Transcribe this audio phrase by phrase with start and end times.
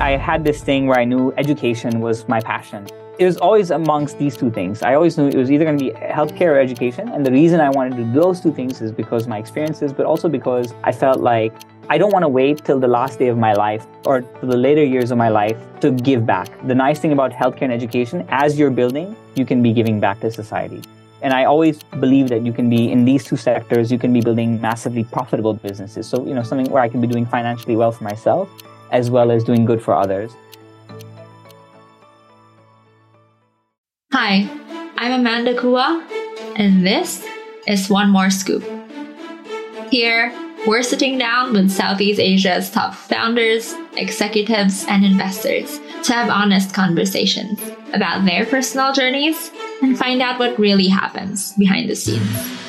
[0.00, 2.86] I had this thing where I knew education was my passion.
[3.18, 4.82] It was always amongst these two things.
[4.82, 7.10] I always knew it was either going to be healthcare or education.
[7.10, 10.06] And the reason I wanted to do those two things is because my experiences, but
[10.06, 11.52] also because I felt like
[11.90, 14.82] I don't want to wait till the last day of my life or the later
[14.82, 16.48] years of my life to give back.
[16.66, 20.20] The nice thing about healthcare and education, as you're building, you can be giving back
[20.20, 20.80] to society.
[21.20, 24.22] And I always believe that you can be in these two sectors, you can be
[24.22, 26.08] building massively profitable businesses.
[26.08, 28.48] So, you know, something where I can be doing financially well for myself
[28.90, 30.32] as well as doing good for others.
[34.12, 34.48] Hi,
[34.96, 36.06] I'm Amanda Kua,
[36.56, 37.26] and this
[37.66, 38.64] is One More Scoop.
[39.90, 40.32] Here,
[40.66, 47.60] we're sitting down with Southeast Asia's top founders, executives, and investors to have honest conversations
[47.94, 49.50] about their personal journeys
[49.82, 52.59] and find out what really happens behind the scenes.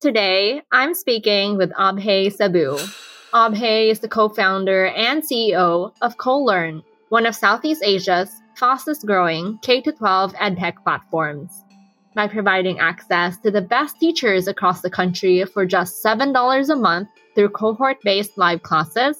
[0.00, 2.78] Today, I'm speaking with Abhay Saboo.
[3.34, 10.36] Abhay is the co-founder and CEO of CoLearn, one of Southeast Asia's fastest growing K-12
[10.36, 11.64] edtech platforms.
[12.14, 17.08] By providing access to the best teachers across the country for just $7 a month
[17.34, 19.16] through cohort-based live classes,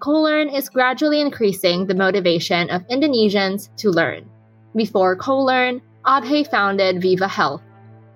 [0.00, 4.28] CoLearn is gradually increasing the motivation of Indonesians to learn.
[4.74, 7.62] Before CoLearn, Abhay founded Viva Health,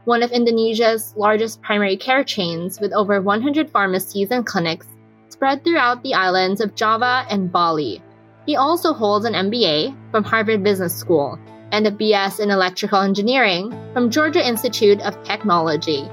[0.06, 4.86] one of Indonesia's largest primary care chains with over 100 pharmacies and clinics
[5.28, 8.00] spread throughout the islands of Java and Bali.
[8.46, 11.36] He also holds an MBA from Harvard Business School
[11.72, 16.08] and a BS in Electrical Engineering from Georgia Institute of Technology.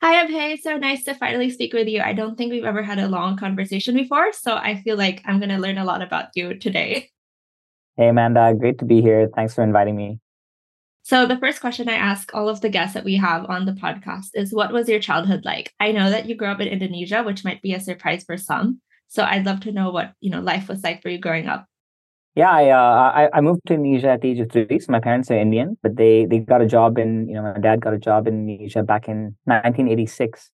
[0.00, 0.60] Hi, Abhay.
[0.60, 2.00] So nice to finally speak with you.
[2.00, 5.40] I don't think we've ever had a long conversation before, so I feel like I'm
[5.40, 7.10] going to learn a lot about you today.
[7.96, 9.28] Hey, Amanda, great to be here.
[9.36, 10.18] Thanks for inviting me.
[11.02, 13.72] So, the first question I ask all of the guests that we have on the
[13.72, 15.72] podcast is What was your childhood like?
[15.78, 18.80] I know that you grew up in Indonesia, which might be a surprise for some.
[19.06, 21.66] So, I'd love to know what you know life was like for you growing up.
[22.34, 24.80] Yeah, I, uh, I, I moved to Indonesia at the age of three.
[24.80, 27.60] So my parents are Indian, but they they got a job in you know my
[27.60, 30.50] dad got a job in Indonesia back in 1986.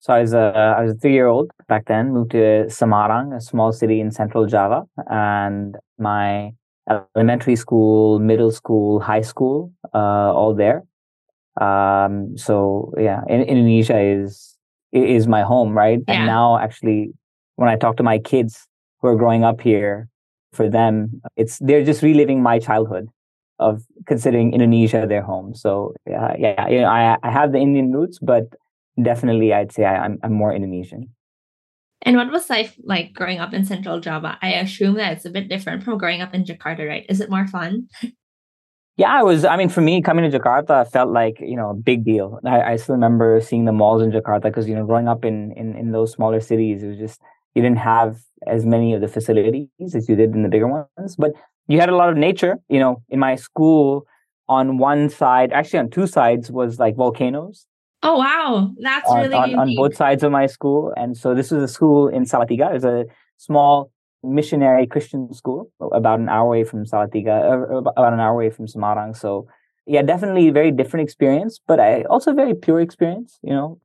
[0.00, 2.12] So I was a I was a three year old back then.
[2.12, 6.50] Moved to Semarang, a small city in central Java, and my
[6.88, 10.84] elementary school, middle school, high school, uh, all there.
[11.60, 14.56] Um, so yeah, in, Indonesia is
[14.92, 16.00] is my home, right?
[16.06, 16.14] Yeah.
[16.14, 17.12] And now, actually,
[17.56, 18.66] when I talk to my kids
[19.00, 20.08] who are growing up here,
[20.54, 23.08] for them, it's they're just reliving my childhood
[23.58, 25.54] of considering Indonesia their home.
[25.54, 28.44] So yeah, yeah, you know, I I have the Indian roots, but
[29.00, 31.10] definitely, I'd say I, I'm I'm more Indonesian.
[32.04, 34.38] And what was life like growing up in Central Java?
[34.42, 37.06] I assume that it's a bit different from growing up in Jakarta, right?
[37.08, 37.88] Is it more fun?
[38.96, 39.44] Yeah, it was.
[39.44, 42.38] I mean, for me, coming to Jakarta felt like you know a big deal.
[42.44, 45.52] I, I still remember seeing the malls in Jakarta because you know growing up in,
[45.56, 47.20] in in those smaller cities, it was just
[47.54, 51.16] you didn't have as many of the facilities as you did in the bigger ones,
[51.16, 51.32] but
[51.66, 52.58] you had a lot of nature.
[52.68, 54.06] You know, in my school,
[54.48, 57.66] on one side, actually on two sides, was like volcanoes,
[58.04, 60.92] Oh wow, that's on, really on, on, both sides of my school.
[60.96, 62.74] And so this was a school in Salatiga.
[62.74, 63.06] It's a
[63.38, 63.90] small
[64.22, 68.66] missionary Christian school, about an hour away from Salatiga, uh, about an hour away from
[68.66, 69.16] Semarang.
[69.16, 69.48] So
[69.86, 73.38] yeah, definitely very different experience, but I also very pure experience.
[73.42, 73.80] You know,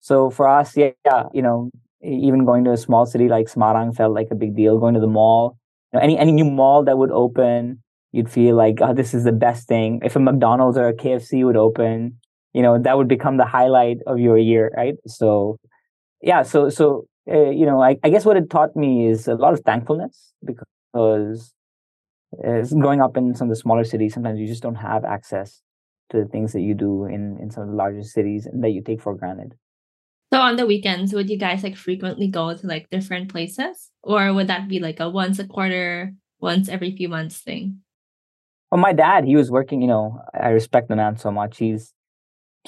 [0.00, 1.70] so for us, yeah, yeah you know,
[2.02, 4.78] even going to a small city like Semarang felt like a big deal.
[4.78, 5.58] Going to the mall,
[5.92, 9.24] you know, any any new mall that would open, you'd feel like, oh, this is
[9.24, 10.00] the best thing.
[10.04, 12.18] If a McDonald's or a KFC would open,
[12.56, 14.94] you know that would become the highlight of your year right?
[15.06, 15.58] So
[16.22, 19.34] yeah so so uh, you know I, I guess what it taught me is a
[19.34, 21.52] lot of thankfulness because
[22.46, 25.60] uh, growing up in some of the smaller cities sometimes you just don't have access
[26.10, 28.70] to the things that you do in in some of the larger cities and that
[28.70, 29.52] you take for granted.
[30.32, 33.90] So on the weekends would you guys like frequently go to like different places?
[34.02, 37.82] Or would that be like a once a quarter once every few months thing?
[38.70, 41.58] Well my dad he was working you know i respect the man so much.
[41.58, 41.92] He's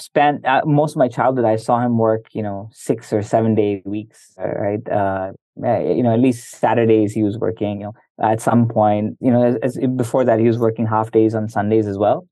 [0.00, 3.54] spent uh, most of my childhood i saw him work you know six or seven
[3.54, 4.88] day weeks uh, right?
[4.88, 5.32] Uh,
[5.64, 9.30] eh, you know at least saturdays he was working you know at some point you
[9.30, 12.26] know as, as, before that he was working half days on sundays as well.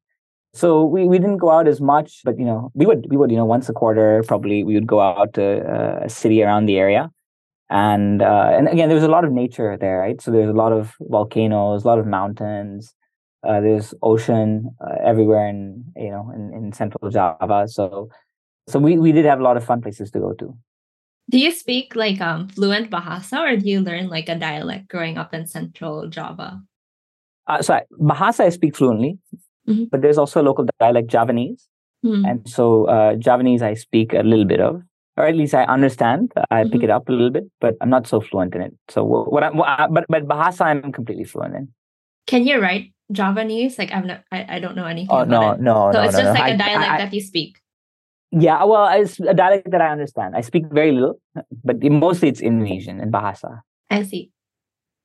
[0.55, 3.31] So we, we didn't go out as much but you know we would we would
[3.31, 6.67] you know once a quarter probably we would go out to uh, a city around
[6.67, 7.11] the area.
[7.69, 10.21] And uh, and again there was a lot of nature there right?
[10.21, 12.95] So there's a lot of volcanoes a lot of mountains
[13.43, 17.67] uh, there's ocean uh, everywhere in you know in, in central Java.
[17.69, 18.09] So
[18.69, 20.57] so we, we did have a lot of fun places to go to.
[21.31, 25.19] Do you speak like um fluent Bahasa or do you learn like a dialect growing
[25.19, 26.63] up in central Java?
[27.47, 29.19] Uh, so I, Bahasa I speak fluently.
[29.69, 29.85] mm-hmm.
[29.91, 31.69] but there's also a local dialect Javanese.
[32.05, 32.25] Mm-hmm.
[32.25, 34.83] And so uh, Javanese I speak a little bit of,
[35.17, 36.33] or at least I understand.
[36.51, 36.85] I pick mm-hmm.
[36.85, 38.75] it up a little bit, but I'm not so fluent in it.
[38.89, 41.69] So what, what I, but but Bahasa I'm completely fluent in.
[42.27, 43.79] Can you write Javanese?
[43.79, 45.11] Like I've not, I, I don't know anything.
[45.11, 45.61] Oh no, it.
[45.61, 46.41] no, so no, it's no, just no.
[46.41, 47.61] like a dialect I, that you speak.
[48.33, 50.37] Yeah, well, it's a dialect that I understand.
[50.37, 51.21] I speak very little,
[51.65, 53.61] but mostly it's Indonesian and Bahasa.
[53.89, 54.31] I see.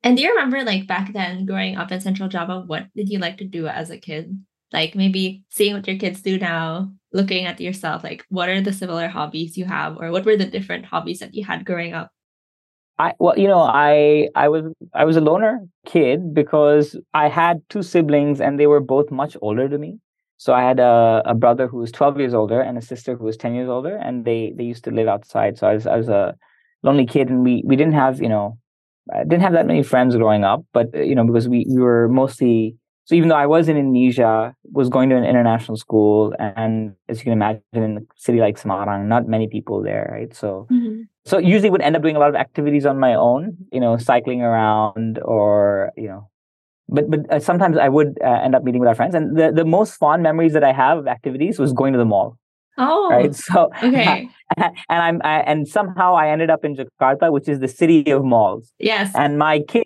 [0.04, 3.20] And do you remember, like back then, growing up in Central Java, what did you
[3.20, 4.44] like to do as a kid?
[4.74, 8.74] Like maybe seeing what your kids do now, looking at yourself, like what are the
[8.74, 12.10] similar hobbies you have, or what were the different hobbies that you had growing up?
[13.00, 17.62] I well, you know, I I was I was a loner kid because I had
[17.70, 20.00] two siblings and they were both much older than me.
[20.38, 23.26] So I had a, a brother who was 12 years older and a sister who
[23.26, 25.58] was 10 years older, and they they used to live outside.
[25.58, 26.36] So I was I was a
[26.84, 28.58] lonely kid, and we we didn't have you know
[29.14, 31.82] I didn't have that many friends growing up, but uh, you know because we we
[31.82, 32.76] were mostly
[33.06, 37.20] so even though I was in Indonesia, was going to an international school, and as
[37.20, 40.34] you can imagine, in a city like Semarang, not many people there, right?
[40.36, 41.02] So mm-hmm.
[41.26, 43.98] so usually would end up doing a lot of activities on my own, you know,
[43.98, 46.32] cycling around or you know
[46.92, 49.52] but but uh, sometimes I would uh, end up meeting with our friends, and the
[49.52, 52.38] the most fond memories that I have of activities was going to the mall.
[52.78, 53.34] Oh, right.
[53.50, 57.68] So okay, and I'm I, and somehow I ended up in Jakarta, which is the
[57.68, 58.74] city of malls.
[58.78, 59.12] Yes.
[59.16, 59.84] And my kid,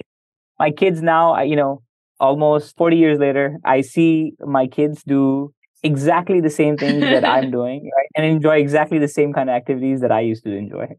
[0.59, 1.83] my kids now, you know,
[2.19, 5.53] almost forty years later, I see my kids do
[5.83, 9.55] exactly the same things that I'm doing, right, and enjoy exactly the same kind of
[9.55, 10.95] activities that I used to enjoy.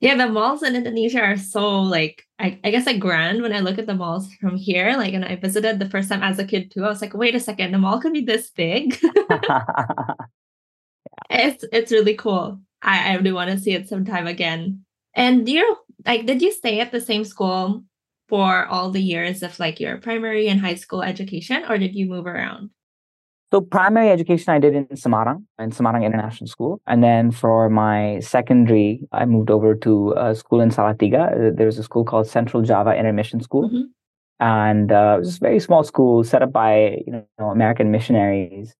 [0.00, 3.60] Yeah, the malls in Indonesia are so like I, I guess like grand when I
[3.60, 4.96] look at the malls from here.
[4.96, 6.84] Like and I visited the first time as a kid too.
[6.84, 8.98] I was like, wait a second, the mall could be this big.
[11.30, 12.58] it's it's really cool.
[12.82, 14.86] I, I really want to see it sometime again.
[15.14, 17.84] And do you like did you stay at the same school
[18.30, 22.06] for all the years of like your primary and high school education or did you
[22.06, 22.70] move around?
[23.52, 26.80] So primary education I did in Semarang, in Semarang International School.
[26.86, 31.56] And then for my secondary, I moved over to a school in Salatiga.
[31.56, 33.68] There's a school called Central Java Intermission School.
[33.68, 33.90] Mm-hmm.
[34.38, 38.74] And uh, it was a very small school set up by you know American missionaries.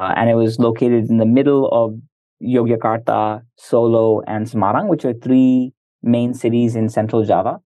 [0.00, 1.96] Uh, and it was located in the middle of
[2.42, 5.72] Yogyakarta, Solo, and Semarang, which are three
[6.02, 7.60] main cities in Central Java.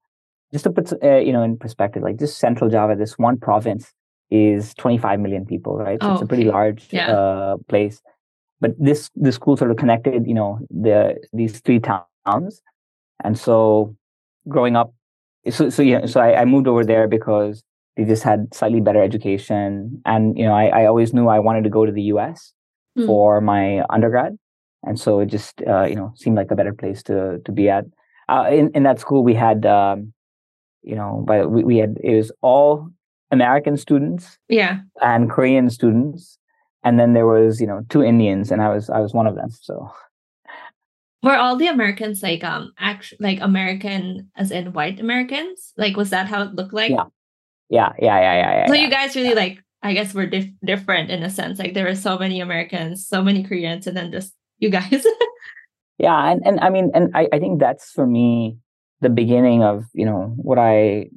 [0.53, 3.93] Just to put uh, you know in perspective, like just Central Java, this one province
[4.31, 6.01] is 25 million people, right?
[6.01, 7.11] So oh, it's a pretty large yeah.
[7.11, 8.01] uh, place.
[8.61, 12.63] But this the school sort of connected, you know, the these three towns,
[13.25, 13.97] and so
[14.49, 14.93] growing up,
[15.49, 17.63] so so yeah, so I, I moved over there because
[17.97, 21.65] they just had slightly better education, and you know, I, I always knew I wanted
[21.65, 22.53] to go to the U.S.
[22.97, 23.07] Hmm.
[23.07, 24.37] for my undergrad,
[24.83, 27.71] and so it just uh, you know seemed like a better place to to be
[27.71, 27.85] at.
[28.29, 30.13] Uh, in in that school, we had um,
[30.83, 32.89] you know, but we, we had it was all
[33.31, 36.39] American students, yeah, and Korean students,
[36.83, 39.35] and then there was you know two Indians, and I was I was one of
[39.35, 39.51] them.
[39.51, 39.91] So
[41.23, 45.73] were all the Americans like um act like American as in white Americans?
[45.77, 46.91] Like was that how it looked like?
[46.91, 47.05] Yeah,
[47.69, 48.57] yeah, yeah, yeah, yeah.
[48.59, 48.83] yeah so yeah.
[48.83, 51.59] you guys really like I guess we're dif- different in a sense.
[51.59, 55.07] Like there were so many Americans, so many Koreans, and then just you guys.
[55.99, 58.59] yeah, and and I mean, and I I think that's for me
[59.01, 61.09] the beginning of you know what I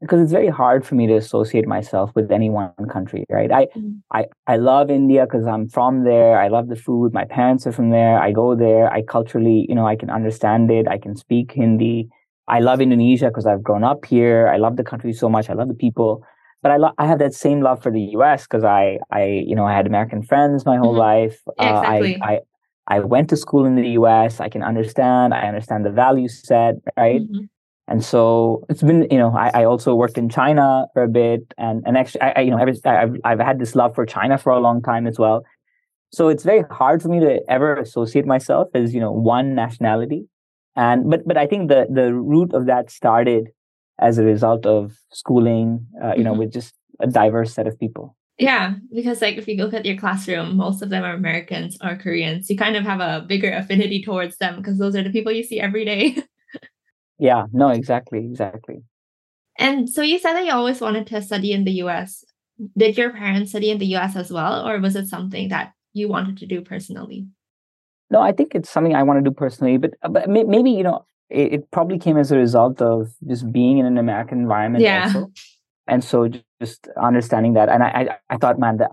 [0.00, 3.52] because it's very hard for me to associate myself with any one country right?
[3.52, 4.00] I mm.
[4.12, 6.38] i i love india because i'm from there.
[6.38, 7.12] I love the food.
[7.12, 8.18] My parents are from there.
[8.18, 8.92] I go there.
[8.92, 10.88] I culturally you know i can understand it.
[10.88, 12.08] I can speak hindi.
[12.48, 14.48] I love indonesia because i've grown up here.
[14.48, 15.48] I love the country so much.
[15.48, 16.24] I love the people.
[16.62, 19.56] But i lo- i have that same love for the us because i i you
[19.56, 21.08] know i had american friends my whole mm-hmm.
[21.10, 21.40] life.
[21.58, 22.16] Yeah, exactly.
[22.16, 22.40] uh, i i
[22.88, 24.40] I went to school in the US.
[24.40, 25.34] I can understand.
[25.34, 27.20] I understand the value set, right?
[27.20, 27.44] Mm-hmm.
[27.88, 31.52] And so it's been, you know, I, I also worked in China for a bit,
[31.58, 34.38] and and actually, I, I you know, ever, I've I've had this love for China
[34.38, 35.42] for a long time as well.
[36.12, 40.26] So it's very hard for me to ever associate myself as you know one nationality,
[40.76, 43.48] and but but I think the the root of that started
[44.00, 46.22] as a result of schooling, uh, you mm-hmm.
[46.22, 48.16] know, with just a diverse set of people.
[48.42, 51.94] Yeah, because like if you look at your classroom, most of them are Americans or
[51.96, 52.50] Koreans.
[52.50, 55.44] You kind of have a bigger affinity towards them because those are the people you
[55.44, 56.16] see every day.
[57.18, 58.82] Yeah, no, exactly, exactly.
[59.56, 62.24] And so you said that you always wanted to study in the US.
[62.76, 66.08] Did your parents study in the US as well, or was it something that you
[66.08, 67.28] wanted to do personally?
[68.10, 70.82] No, I think it's something I want to do personally, but uh, but maybe you
[70.82, 74.82] know it, it probably came as a result of just being in an American environment,
[74.82, 75.04] yeah.
[75.04, 75.30] Also.
[75.86, 76.28] And so
[76.62, 78.92] just understanding that, and I I, I thought, man, that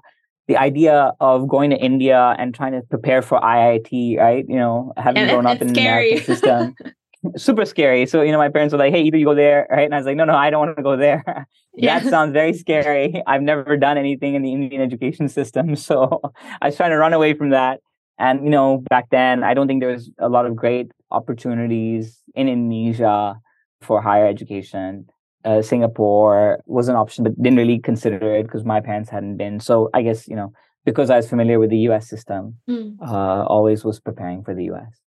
[0.49, 4.43] the idea of going to India and trying to prepare for IIT, right?
[4.49, 6.75] You know, having and grown up in the American system,
[7.37, 8.07] super scary.
[8.07, 9.85] So, you know, my parents were like, hey, either you go there, right?
[9.85, 11.47] And I was like, no, no, I don't want to go there.
[11.75, 11.99] Yeah.
[12.03, 13.21] that sounds very scary.
[13.27, 15.75] I've never done anything in the Indian education system.
[15.75, 16.19] So
[16.61, 17.81] I was trying to run away from that.
[18.17, 22.21] And, you know, back then, I don't think there was a lot of great opportunities
[22.33, 23.39] in Indonesia
[23.81, 25.05] for higher education.
[25.45, 29.59] Uh, Singapore was an option, but didn't really consider it because my parents hadn't been.
[29.59, 30.51] So I guess, you know,
[30.85, 32.97] because I was familiar with the US system, Mm.
[33.01, 34.99] uh, always was preparing for the US.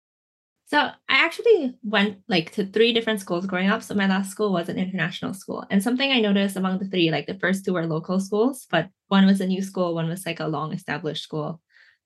[0.68, 3.84] So I actually went like to three different schools growing up.
[3.84, 5.66] So my last school was an international school.
[5.70, 8.88] And something I noticed among the three, like the first two were local schools, but
[9.10, 11.60] one was a new school, one was like a long established school.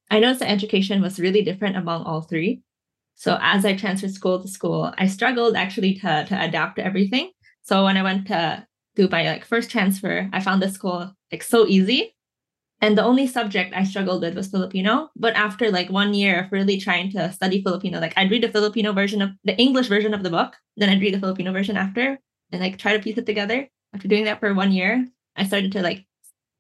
[0.09, 2.61] I noticed the education was really different among all three.
[3.13, 7.29] So as I transferred school to school, I struggled actually to, to adapt to everything.
[7.65, 11.43] So when I went to do my like first transfer, I found the school like
[11.43, 12.15] so easy.
[12.79, 15.09] And the only subject I struggled with was Filipino.
[15.15, 18.51] But after like one year of really trying to study Filipino, like I'd read the
[18.51, 21.75] Filipino version of the English version of the book, then I'd read the Filipino version
[21.75, 22.19] after
[22.51, 23.67] and like try to piece it together.
[23.93, 26.05] After doing that for one year, I started to like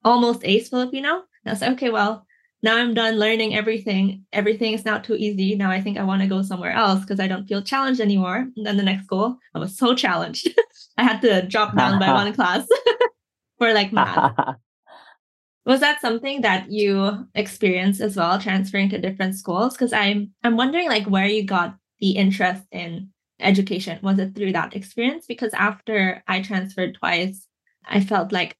[0.03, 1.09] almost ace Filipino.
[1.11, 2.24] And I was like, okay, well,
[2.65, 4.25] now I'm done learning everything.
[4.33, 5.55] Everything is now too easy.
[5.55, 8.47] Now I think I want to go somewhere else because I don't feel challenged anymore.
[8.57, 10.49] And then the next school, I was so challenged.
[10.97, 12.67] I had to drop down by one class
[13.59, 14.33] for like math.
[15.67, 19.73] Was that something that you experienced as well, transferring to different schools?
[19.73, 23.99] Because I'm I'm wondering like where you got the interest in education.
[24.01, 25.27] Was it through that experience?
[25.27, 27.47] Because after I transferred twice,
[27.85, 28.57] I felt like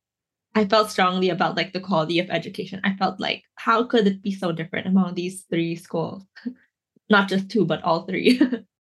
[0.56, 2.80] I felt strongly about like the quality of education.
[2.86, 6.24] I felt like how could it be so different among these three schools?
[7.10, 8.42] Not just two, but all three.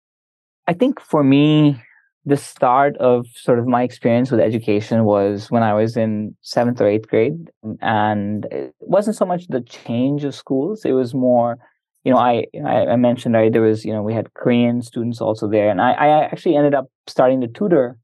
[0.68, 1.80] I think for me,
[2.26, 6.82] the start of sort of my experience with education was when I was in seventh
[6.82, 7.50] or eighth grade.
[7.82, 11.58] And it wasn't so much the change of schools, it was more,
[12.04, 15.48] you know, I, I, mentioned, right, there was, you know, we had Korean students also
[15.48, 15.70] there.
[15.70, 17.98] And I, I actually ended up starting to tutor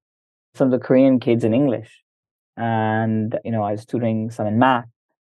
[0.53, 1.91] some of the Korean kids in English.
[2.57, 4.85] And, you know, I was tutoring some in math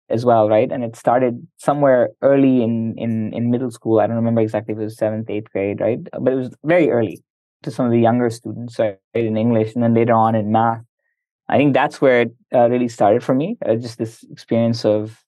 [0.09, 0.71] as well, right?
[0.71, 3.99] And it started somewhere early in, in, in middle school.
[4.01, 5.99] I don't remember exactly if it was seventh, eighth grade, right?
[6.21, 7.23] But it was very early
[7.63, 10.83] to some of the younger students right, in English, and then later on in math.
[11.49, 13.57] I think that's where it uh, really started for me.
[13.65, 15.23] Uh, just this experience of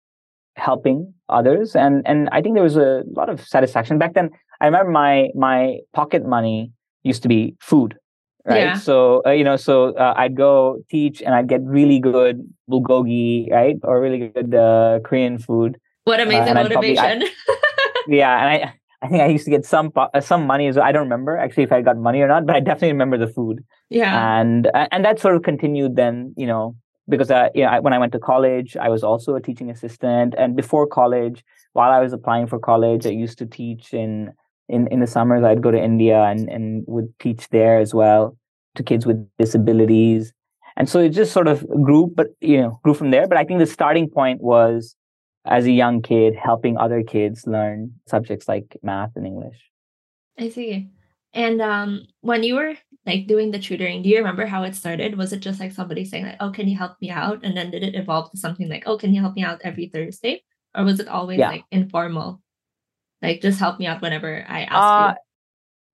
[0.57, 4.31] helping others, and and I think there was a lot of satisfaction back then.
[4.61, 6.73] I remember my my pocket money
[7.05, 7.97] used to be food,
[8.49, 8.59] right?
[8.59, 8.79] Yeah.
[8.79, 13.51] So uh, you know, so uh, I'd go teach, and I'd get really good bulgogi,
[13.53, 15.79] right, or really good uh, Korean food.
[16.05, 17.35] what amazing and I'd probably- I- motivation.
[18.09, 20.87] Yeah, and I I think I used to get some uh, some money as well.
[20.87, 23.29] I don't remember actually if I got money or not, but I definitely remember the
[23.29, 24.41] food yeah.
[24.41, 26.75] and and that sort of continued then you know
[27.09, 29.71] because uh, you know, I, when I went to college, I was also a teaching
[29.71, 34.33] assistant, and before college, while I was applying for college, I used to teach in
[34.69, 35.45] in in the summers.
[35.45, 38.37] I'd go to India and and would teach there as well
[38.77, 40.33] to kids with disabilities,
[40.77, 43.27] and so it just sort of grew, but you know, grew from there.
[43.27, 44.97] But I think the starting point was
[45.47, 49.57] as a young kid helping other kids learn subjects like math and English.
[50.39, 50.89] I see.
[51.35, 55.17] And um, when you were like doing the tutoring, do you remember how it started?
[55.19, 57.71] Was it just like somebody saying like, "Oh, can you help me out?" And then
[57.71, 60.43] did it evolve to something like, "Oh, can you help me out every Thursday?"
[60.75, 61.51] Or was it always Yeah.
[61.51, 62.41] like informal,
[63.23, 65.15] like just help me out whenever I ask Uh,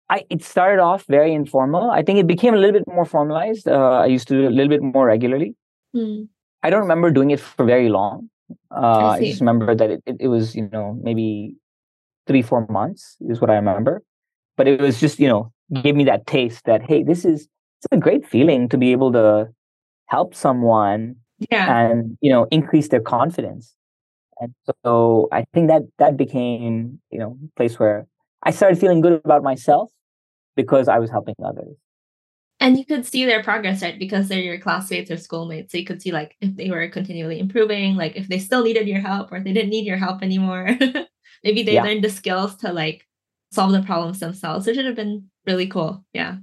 [0.09, 1.89] I it started off very informal.
[1.91, 3.67] I think it became a little bit more formalized.
[3.67, 5.55] Uh, I used to do it a little bit more regularly.
[5.93, 6.05] you?
[6.05, 6.23] Hmm.
[6.63, 8.29] I don't remember doing it for very long.
[8.69, 9.29] Uh, I, see.
[9.29, 11.55] just remember that it, it, it was you know maybe
[12.27, 14.03] three four months is what I remember.
[14.57, 15.51] But it was just you know
[15.81, 17.47] gave me that taste that hey this is
[17.79, 19.47] it's a great feeling to be able to
[20.07, 21.15] help someone
[21.49, 21.71] Yeah.
[21.87, 23.73] and you know increase their confidence
[24.41, 24.53] and
[24.85, 28.07] so i think that that became you know a place where
[28.43, 29.91] i started feeling good about myself
[30.55, 31.75] because i was helping others
[32.59, 33.97] And you could see their progress, right?
[33.97, 35.71] Because they're your classmates or schoolmates.
[35.71, 38.87] So you could see like if they were continually improving, like if they still needed
[38.87, 40.77] your help or if they didn't need your help anymore.
[41.43, 41.83] Maybe they Yeah.
[41.83, 43.07] learned the skills to like
[43.51, 46.05] solve the problems themselves, which would have been really cool.
[46.13, 46.37] Yeah.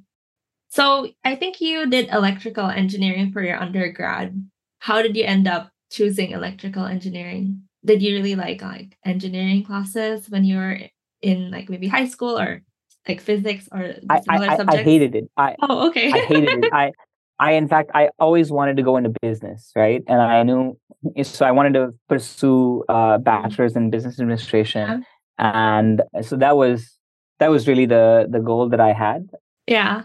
[0.70, 4.34] So I think you did electrical engineering for your undergrad.
[4.80, 7.67] How did you end up choosing electrical engineering?
[7.88, 10.78] Did you really like like engineering classes when you were
[11.22, 12.62] in like maybe high school or
[13.08, 14.84] like physics or I, similar I, I, I subjects?
[14.90, 15.24] hated it.
[15.36, 16.12] I Oh, okay.
[16.12, 16.68] i hated it.
[16.72, 16.92] I
[17.40, 20.02] i in fact i always wanted to go into business right?
[20.06, 20.76] And i knew
[21.22, 25.04] so i wanted to pursue uh bachelor's in business administration.
[25.38, 26.98] And so that was
[27.40, 29.30] that was really the the goal that i had.
[29.66, 30.02] Yeah.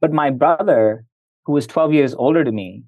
[0.00, 1.04] but my brother
[1.44, 2.84] who was 12 years older to me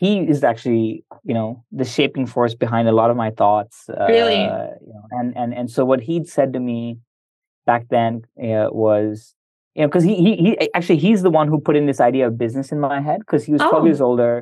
[0.00, 1.48] he is actually you know
[1.80, 4.42] the shaping force behind a lot of my thoughts uh, Really?
[4.86, 6.98] you know, and and and so what he'd said to me
[7.66, 9.34] back then uh, was
[9.74, 12.26] you know, because he, he he actually he's the one who put in this idea
[12.26, 13.86] of business in my head because he was 12 Oh.
[13.86, 14.32] years older.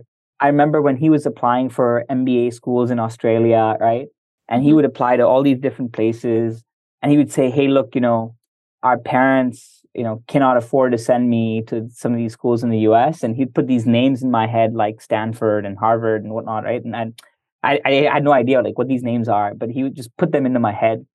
[0.40, 4.06] I remember when he was applying for MBA schools in Australia, right?
[4.48, 4.76] And he Mhm.
[4.76, 6.62] would apply to all these different places,
[7.02, 8.34] and he would say, "Hey, look, you know,
[8.88, 12.70] our parents, you know, cannot afford to send me to some of these schools in
[12.70, 16.32] the U.S." And he'd put these names in my head, like Stanford and Harvard and
[16.32, 16.84] whatnot, right?
[16.84, 17.12] And I,
[17.62, 20.32] I, I had no idea like what these names are, but he would just put
[20.32, 21.06] them into my head.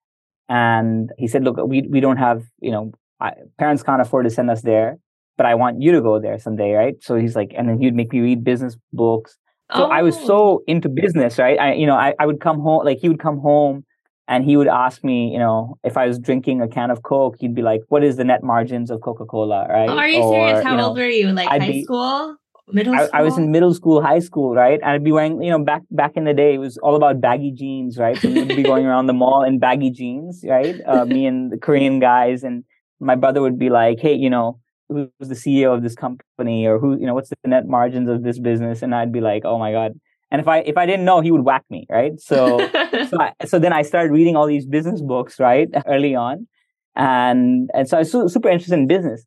[0.49, 4.29] And he said, "Look, we we don't have, you know, I, parents can't afford to
[4.29, 4.97] send us there,
[5.37, 7.95] but I want you to go there someday, right?" So he's like, and then he'd
[7.95, 9.37] make me read business books.
[9.75, 10.25] So I was Oh.
[10.27, 11.57] so into business, right?
[11.59, 13.85] I, you know, I, I would come home, like he would come home
[14.27, 17.35] and he would ask me, you know, if I was drinking a can of Coke,
[17.39, 19.89] he'd be like, what is the net margins of Coca-Cola, right?
[19.89, 20.63] Oh, are you Or, serious?
[20.63, 21.27] How you know, old were you?
[21.31, 22.37] Like I'd high be- school?
[22.71, 23.09] Middle I, school?
[23.13, 24.79] I was in middle school, high school, right?
[24.81, 27.19] And I'd be wearing, you know, back back in the day, it was all about
[27.19, 28.17] baggy jeans, right?
[28.17, 30.79] So we'd be going around the mall in baggy jeans, right?
[30.87, 32.63] Uh, me and the Korean guys, and
[33.01, 36.79] my brother would be like, "Hey, you know, who's the CEO of this company, or
[36.79, 39.59] who, you know, what's the net margins of this business?" And I'd be like, "Oh
[39.59, 39.99] my god!"
[40.33, 42.19] And if I if I didn't know, he would whack me, right?
[42.19, 42.57] So
[43.09, 46.47] so, I, so then I started reading all these business books, right, early on,
[46.95, 49.23] and and so I was su- super interested in business.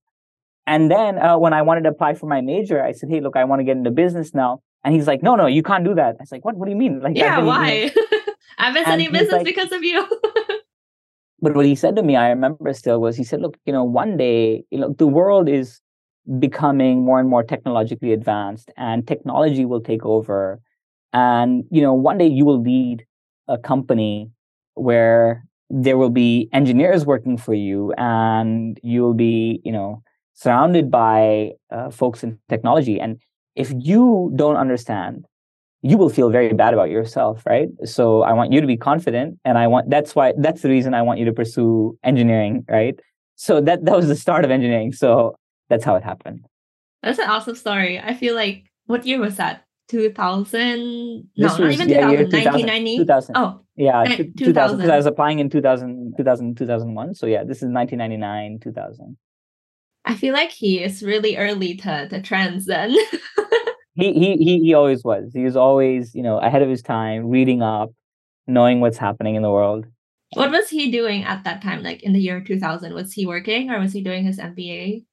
[0.66, 3.36] And then uh, when I wanted to apply for my major, I said, "Hey, look,
[3.36, 5.94] I want to get into business now." And he's like, "No, no, you can't do
[5.94, 6.56] that." I was like, "What?
[6.56, 7.92] What do you mean?" Like, yeah, been, you know- why?
[8.58, 10.04] I've been studying business like- because of you.
[11.42, 13.84] But what he said to me, I remember still, was he said, "Look, you know,
[13.84, 15.80] one day, you know, the world is
[16.40, 20.60] becoming more and more technologically advanced, and technology will take over,
[21.12, 23.04] and you know, one day you will lead
[23.48, 24.30] a company
[24.74, 30.02] where there will be engineers working for you, and you will be, you know,
[30.34, 33.18] surrounded by uh, folks in technology, and
[33.54, 35.26] if you don't understand."
[35.82, 39.38] you will feel very bad about yourself right so i want you to be confident
[39.44, 42.98] and i want that's why that's the reason i want you to pursue engineering right
[43.36, 45.36] so that that was the start of engineering so
[45.68, 46.46] that's how it happened
[47.02, 48.00] That's an awesome story.
[48.00, 49.65] I feel like what year was that?
[49.88, 51.28] 2000?
[51.36, 52.10] No, This not even yeah, 2000.
[52.10, 52.98] year 2000, 1990?
[52.98, 53.36] 2000.
[53.36, 54.90] Oh, yeah uh, two- 2000 because 2000.
[54.90, 59.16] i was applying in 2000 2000 2001 so yeah this is 1999 2000
[60.08, 62.90] I feel like he is really early to the trends then.
[63.96, 67.26] he he he he always was he was always you know ahead of his time
[67.26, 67.90] reading up
[68.46, 69.84] knowing what's happening in the world
[70.34, 72.92] what was he doing at that time, like in the year 2000?
[72.92, 75.04] Was he working or was he doing his MBA?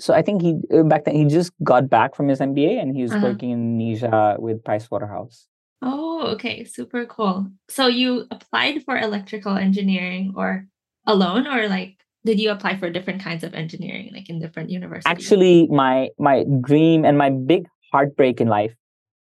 [0.00, 2.94] So I think he uh, back then he just got back from his MBA and
[2.96, 3.28] he was Uh-huh.
[3.28, 5.46] working in Indonesia with Price Waterhouse.
[5.82, 6.64] Oh, okay.
[6.64, 7.46] Super cool.
[7.68, 10.66] So you applied for electrical engineering or
[11.06, 15.12] alone or like did you apply for different kinds of engineering like in different universities?
[15.12, 18.74] Actually, my my dream and my big heartbreak in life,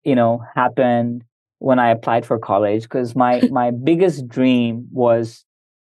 [0.04, 1.24] you know, happened
[1.60, 5.45] when I applied for college because my my biggest dream was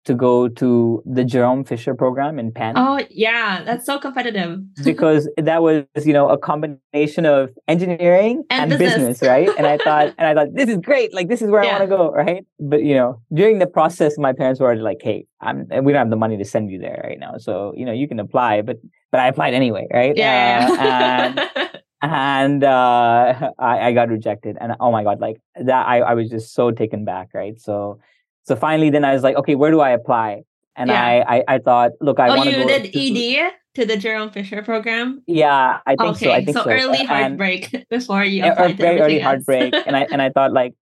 [0.05, 2.73] to go to the Jerome Fisher program in Penn.
[2.75, 4.59] Oh, yeah, that's so competitive.
[4.83, 9.19] because that was you know a combination of engineering And and, business.
[9.19, 9.21] business.
[9.29, 11.69] right and i thought and i thought this is great like this is where Yeah.
[11.75, 14.99] i want to go right but you know during the process my parents were like
[15.01, 17.85] hey i'm we don't have the money to send you there right now so you
[17.85, 18.77] know you can apply but
[19.11, 20.67] but i applied anyway right Yeah.
[20.71, 25.99] Uh, and and uh I, I got rejected and oh my god like that I,
[25.99, 27.99] I was just so taken back right so
[28.43, 30.41] so finally then i was like okay where do i apply?
[30.75, 31.03] And Yeah.
[31.03, 33.97] I, I i thought look i oh, want to you did to- ED to the
[33.97, 35.21] Jerome Fisher program?
[35.27, 38.77] yeah i think okay, so i think so, early And- heartbreak before you yeah, applied
[38.77, 39.27] to very early else.
[39.29, 39.73] heartbreak.
[39.85, 40.73] And i and i thought like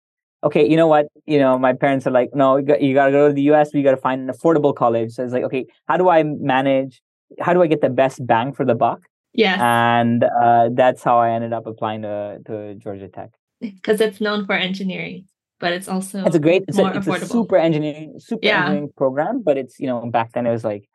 [0.42, 1.06] okay you know what?
[1.26, 3.82] You know my parents are like no you got to go to the us we
[3.82, 5.10] got to find an affordable college.
[5.12, 7.00] So it's like okay how do i manage
[7.44, 9.00] how do i get the best bang for the buck?
[9.34, 13.30] Yes, and uh, that's how i ended up applying to, to georgia tech.
[13.60, 15.26] Because it's known for engineering,
[15.60, 18.60] but it's also it's a great it's, a, it's a super engineering super Yeah.
[18.60, 20.88] engineering program but it's you know back then it was like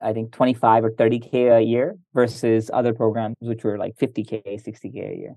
[0.00, 4.96] i think 25 or 30k a year versus other programs which were like 50k 60k
[5.14, 5.36] a year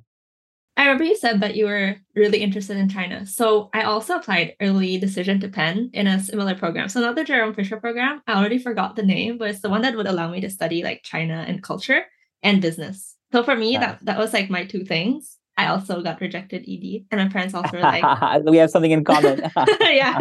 [0.76, 3.28] I remember you said that you were really interested in China.
[3.28, 6.90] So I also applied early decision to Penn in a similar program.
[6.90, 8.24] So not the Jerome Fisher program.
[8.26, 10.82] I already forgot the name, but it's the one that would allow me to study
[10.84, 12.02] like China and culture
[12.42, 13.16] and business.
[13.32, 13.82] So for me, Nice.
[13.84, 15.38] that that was like my two things.
[15.56, 18.04] I also got rejected ED, and my parents also were like,
[18.46, 19.40] we have something in common
[19.82, 20.18] yeah.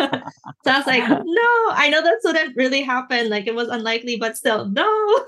[0.64, 3.30] So I was like, no, I know that wouldn't really happen.
[3.30, 5.24] Like it was unlikely, but still, no.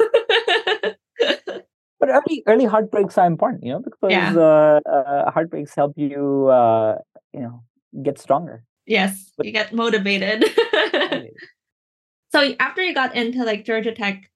[2.01, 4.35] but early early heartbreaks are important you know because Yeah.
[4.37, 6.99] uh, uh, heartbreaks help you uh,
[7.33, 7.63] you know
[8.03, 10.45] get stronger yes, you get motivated.
[12.33, 14.31] so after you got into like Georgia Tech,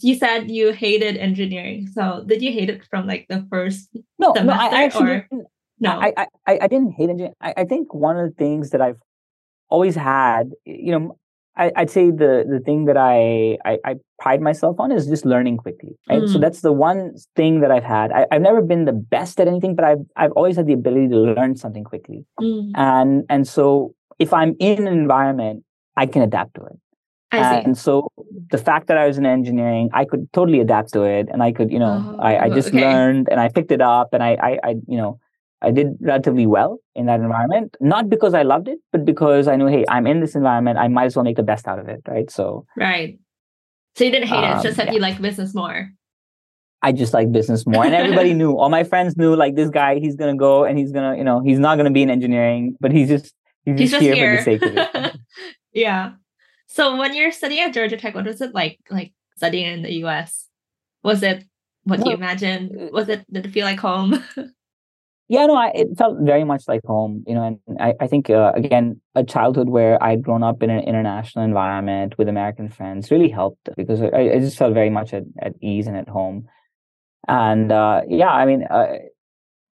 [0.00, 1.88] you said you hated engineering.
[1.92, 3.88] So did you hate it from like the first?
[4.18, 5.42] no no I, Semester actually
[5.78, 6.00] No.
[6.00, 8.80] I, I I I didn't hate engineering I, I think one of the things that
[8.80, 9.00] I've
[9.68, 11.16] always had you know
[11.56, 15.26] I, would say the the thing that I, I, I pride myself on is just
[15.26, 15.98] learning quickly.
[16.08, 16.22] Right.
[16.22, 16.32] Mm.
[16.32, 18.10] So that's the one thing that I've had.
[18.10, 21.08] I, have never been the best at anything, but I've I've always had the ability
[21.08, 22.24] to learn something quickly.
[22.40, 22.72] Mm.
[22.74, 25.64] And and so if I'm in an environment,
[25.96, 26.78] I can adapt to it.
[27.32, 28.08] And so
[28.50, 31.52] the fact that I was in engineering, I could totally adapt to it, and I
[31.52, 32.80] could, you know, oh, I, I just okay.
[32.80, 35.18] learned and I picked it up, and I, I, I, you know,
[35.62, 37.76] I did relatively well in that environment.
[37.80, 40.88] Not because I loved it, but because I knew, hey, I'm in this environment, I
[40.88, 42.30] might as well make the best out of it, right?
[42.30, 43.18] So right.
[43.94, 44.92] So you didn't hate um, it; just that yeah.
[44.94, 45.90] you like business more.
[46.84, 48.58] I just like business more, and everybody knew.
[48.58, 51.40] All my friends knew, like this guy, he's gonna go and he's gonna, you know,
[51.40, 53.32] he's not gonna be in engineering, but he's just
[53.64, 55.16] he's, he's just, just here, here for the sake of it.
[55.72, 56.12] yeah.
[56.72, 59.92] So when you're studying at Georgia Tech, what was it like like studying in the
[60.04, 60.48] US?
[61.04, 61.44] Was it
[61.84, 62.06] what no.
[62.06, 62.72] you imagined?
[62.74, 64.24] Uh, was it did it feel like home?
[65.28, 68.30] yeah, no, I, it felt very much like home, you know, and I, I think
[68.30, 73.10] uh, again, a childhood where I'd grown up in an international environment with American friends
[73.10, 76.48] really helped because I, I just felt very much at, at ease and at home.
[77.28, 78.94] And uh, yeah, I mean, uh,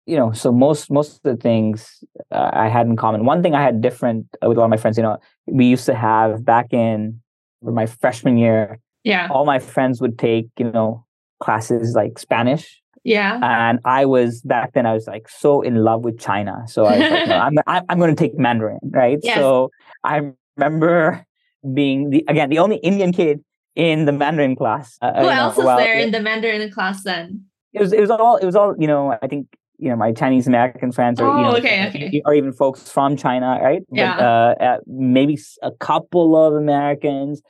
[0.07, 3.25] you know, so most most of the things uh, I had in common.
[3.25, 5.87] One thing I had different with a lot of my friends, you know, we used
[5.87, 7.21] to have back in
[7.62, 8.79] my freshman year.
[9.03, 9.29] Yeah.
[9.31, 11.05] All my friends would take, you know,
[11.40, 12.83] classes like Spanish.
[13.05, 13.38] Yeah.
[13.43, 14.87] And I was back then.
[14.87, 16.64] I was like so in love with China.
[16.67, 17.37] So I was like, no,
[17.67, 19.19] I'm I'm, going to take Mandarin, right?
[19.23, 19.37] Yes.
[19.37, 19.71] So
[20.05, 21.27] I remember
[21.73, 23.43] being the again the only Indian kid
[23.75, 24.99] in the Mandarin class.
[25.01, 27.45] Uh, Who else know, was well, there in the Mandarin class then?
[27.73, 29.17] It was it was all it was all you know.
[29.23, 32.23] I think you know my Chinese American friends or oh, you know okay, okay.
[32.25, 33.83] or even folks from China, right?
[33.91, 34.17] Yeah.
[34.17, 37.43] But, uh, maybe a couple of Americans,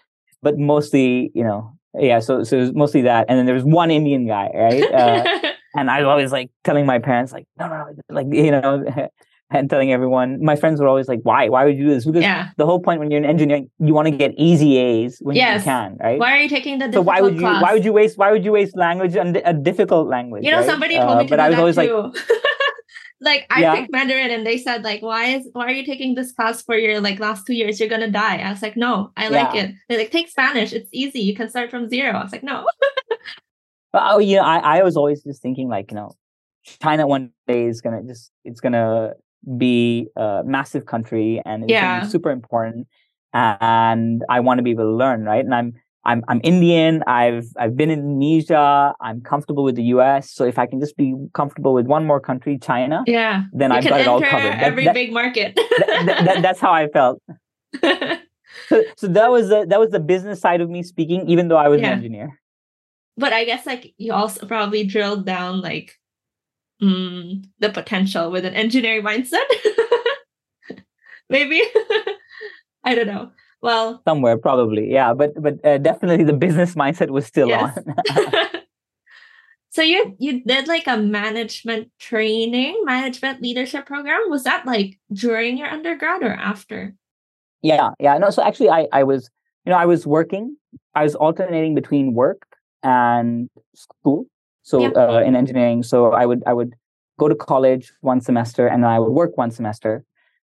[0.43, 2.21] but mostly you know yeah.
[2.21, 4.83] So so it was mostly that, and then there was one Indian guy, right?
[4.83, 8.51] Uh, and I was always like telling my parents like no no, no like you
[8.51, 8.85] know.
[9.55, 11.49] and telling everyone, my friends were always like, "Why?
[11.49, 12.51] Why would you do this?" Because yeah.
[12.57, 15.61] the whole point when you're in engineering, you want to get easy A's when yes.
[15.61, 16.19] you can, right?
[16.19, 17.63] Why are you taking the so why would you class?
[17.63, 20.45] why would you waste why would you waste language on a difficult language?
[20.45, 20.67] You know, right?
[20.67, 22.13] somebody told uh, me to but I was always too.
[22.13, 22.15] like.
[23.21, 23.75] like I yeah.
[23.75, 26.77] picked Mandarin and they said like why is why are you taking this class for
[26.77, 29.73] your like last two years you're gonna die I was like no I like it
[29.89, 32.67] they're like take Spanish it's easy you can start from zero I was like no
[33.95, 36.13] oh you know I, I was always just thinking like you know
[36.65, 39.15] China one day is gonna just it's gonna
[39.59, 42.07] be a massive country and it's yeah.
[42.07, 42.87] super important
[43.33, 45.75] and I want to be able to learn right and I'm
[46.07, 47.03] I'm I'm Indian.
[47.07, 48.95] I've I've been in Indonesia.
[49.01, 50.31] I'm comfortable with the U.S.
[50.31, 53.79] So if I can just be comfortable with one more country, China, yeah, then you
[53.79, 54.53] I've got it all covered.
[54.61, 55.55] every that, big market.
[55.79, 57.23] that, that, that's how I felt.
[58.69, 61.57] so so that was the that was the business side of me speaking, even though
[61.57, 61.89] I was yeah.
[61.89, 62.39] an engineer.
[63.17, 65.95] But I guess like you also probably drilled down like
[66.83, 69.45] mm, the potential with an engineering mindset.
[71.31, 71.63] Maybe
[72.85, 73.31] I don't know.
[73.63, 75.15] Well, somewhere probably, yeah.
[75.15, 77.79] But but uh, definitely the business mindset was still yes.
[77.79, 78.45] on.
[79.71, 84.29] so you you did like a management training, management leadership program.
[84.29, 86.95] Was that like during your undergrad or after?
[87.63, 88.19] Yeah, yeah.
[88.19, 89.31] No, so actually, I I was
[89.65, 90.57] you know I was working.
[90.95, 92.47] I was alternating between work
[92.83, 94.27] and school.
[94.65, 94.89] So yeah.
[94.89, 96.75] uh, in engineering, so I would I would
[97.19, 100.05] go to college one semester and then I would work one semester,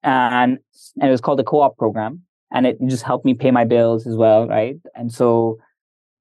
[0.03, 0.59] and
[1.01, 4.07] and it was called the co-op program and it just helped me pay my bills
[4.07, 4.77] as well, right?
[4.95, 5.59] And so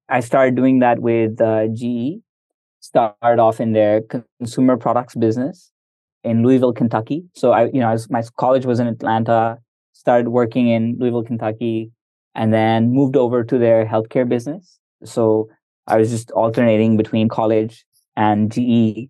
[0.09, 2.21] I started doing that with uh, GE.
[2.79, 5.71] Started off in their consumer products business
[6.23, 7.25] in Louisville, Kentucky.
[7.33, 9.57] So I, you know, I was, my college was in Atlanta.
[9.93, 11.91] Started working in Louisville, Kentucky,
[12.35, 14.79] and then moved over to their healthcare business.
[15.03, 15.49] So
[15.87, 19.09] I was just alternating between college and GE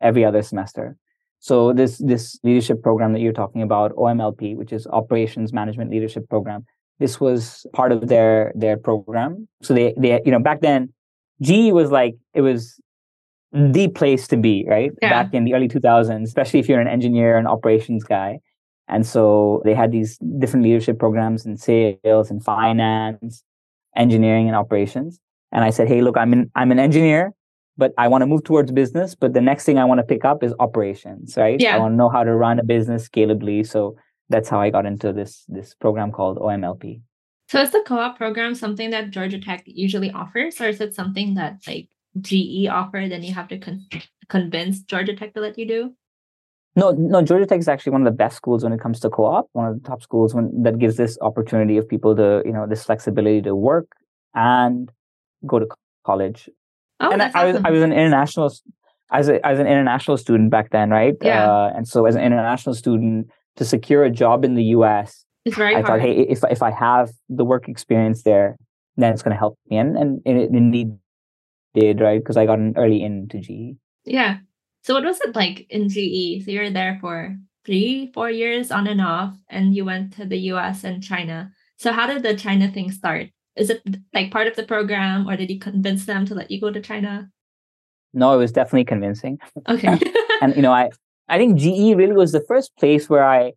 [0.00, 0.96] every other semester.
[1.40, 6.28] So this this leadership program that you're talking about, OMLP, which is Operations Management Leadership
[6.28, 6.64] Program,
[7.00, 9.48] this was part of their their program.
[9.62, 10.92] So they they you know back then,
[11.40, 12.80] GE was like it was
[13.52, 14.92] the place to be, right?
[15.02, 15.10] Yeah.
[15.10, 18.38] Back in the early 2000s, especially if you're an engineer and operations guy.
[18.88, 23.42] And so they had these different leadership programs in sales and finance,
[23.96, 25.20] engineering and operations.
[25.52, 27.32] And I said, hey, look, I'm an I'm an engineer
[27.76, 29.14] but I want to move towards business.
[29.14, 31.58] But the next thing I want to pick up is operations, right?
[31.58, 31.76] Yeah.
[31.76, 33.66] I want to know how to run a business scalably.
[33.66, 33.96] So
[34.28, 37.00] that's how I got into this this program called OMLP.
[37.48, 41.34] So is the co-op program something that Georgia Tech usually offers, or is it something
[41.34, 41.88] that like
[42.20, 43.86] GE offered and you have to con-
[44.28, 45.92] convince Georgia Tech to let you do?
[46.74, 47.20] No, no.
[47.20, 49.48] Georgia Tech is actually one of the best schools when it comes to co-op.
[49.52, 52.66] One of the top schools when that gives this opportunity of people to, you know,
[52.66, 53.88] this flexibility to work
[54.34, 54.90] and
[55.46, 55.66] go to
[56.04, 56.48] college
[57.02, 57.40] Oh, and I, awesome.
[57.40, 58.52] I, was I was an international
[59.10, 61.14] as a, as an international student back then, right?
[61.20, 61.50] Yeah.
[61.50, 65.56] Uh, and so as an international student to secure a job in the U.S., it's
[65.56, 65.86] very I hard.
[65.86, 68.56] thought, hey, if if I have the work experience there,
[68.96, 70.96] then it's going to help me, and and it indeed
[71.74, 72.20] did, right?
[72.20, 73.76] Because I got an early into GE.
[74.04, 74.38] Yeah.
[74.82, 76.44] So what was it like in GE?
[76.44, 80.24] So you were there for three, four years on and off, and you went to
[80.24, 81.50] the US and China.
[81.76, 83.30] So how did the China thing start?
[83.56, 83.82] Is it
[84.14, 86.80] like part of the program, or did you convince them to let you go to
[86.80, 87.30] China?
[88.14, 89.38] No, it was definitely convincing.
[89.68, 89.98] Okay.
[90.40, 90.90] and you know, I
[91.28, 93.52] I think GE really was the first place where I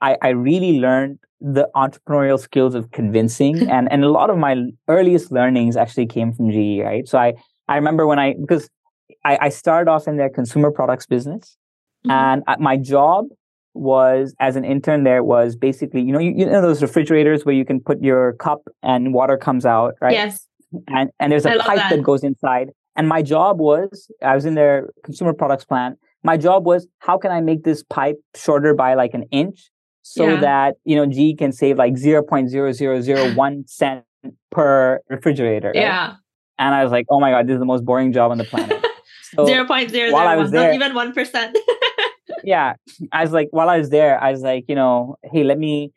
[0.00, 4.56] I, I really learned the entrepreneurial skills of convincing, and and a lot of my
[4.88, 7.08] earliest learnings actually came from GE, right?
[7.08, 7.34] So I
[7.68, 8.68] I remember when I because
[9.24, 11.56] I, I started off in their consumer products business,
[12.06, 12.10] mm-hmm.
[12.10, 13.26] and my job
[13.78, 17.54] was as an intern there was basically you know you, you know those refrigerators where
[17.54, 20.12] you can put your cup and water comes out right?
[20.12, 20.46] Yes.
[20.88, 21.90] And and there's a pipe that.
[21.90, 22.02] that.
[22.02, 22.70] goes inside.
[22.96, 25.98] And my job was i was in their consumer products plant.
[26.24, 29.70] My job was how can i make this pipe shorter by like an inch
[30.02, 30.40] so yeah.
[30.40, 34.04] that you know GE can save like 0.0001 cent
[34.50, 35.76] per refrigerator right?
[35.76, 36.14] yeah.
[36.58, 38.44] And i was like oh my god this is the most boring job on the
[38.44, 38.84] planet.
[39.34, 41.54] So 0.001 while I was there, not even 1%
[42.44, 42.74] yeah,
[43.12, 45.92] I was like, while I was there, I was like, you know, hey, let me,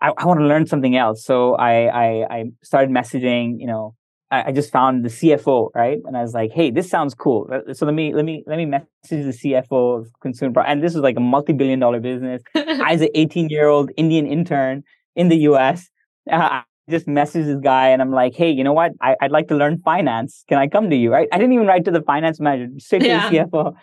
[0.00, 1.24] I, I want to learn something else.
[1.24, 3.94] So I, I, I started messaging, you know,
[4.30, 5.98] I, I, just found the CFO, right?
[6.04, 7.48] And I was like, hey, this sounds cool.
[7.74, 9.14] So let me, let me, let me message the
[9.44, 10.62] CFO of Consumer Pro.
[10.62, 12.42] And this was like a multi-billion dollar business.
[12.54, 14.82] I was an 18 year old Indian intern
[15.14, 15.88] in the US.
[16.30, 18.92] Uh, I just messaged this guy and I'm like, hey, you know what?
[19.00, 20.44] I, would like to learn finance.
[20.48, 21.12] Can I come to you?
[21.12, 21.28] Right?
[21.30, 23.28] I didn't even write to the finance manager, straight to yeah.
[23.28, 23.74] the CFO.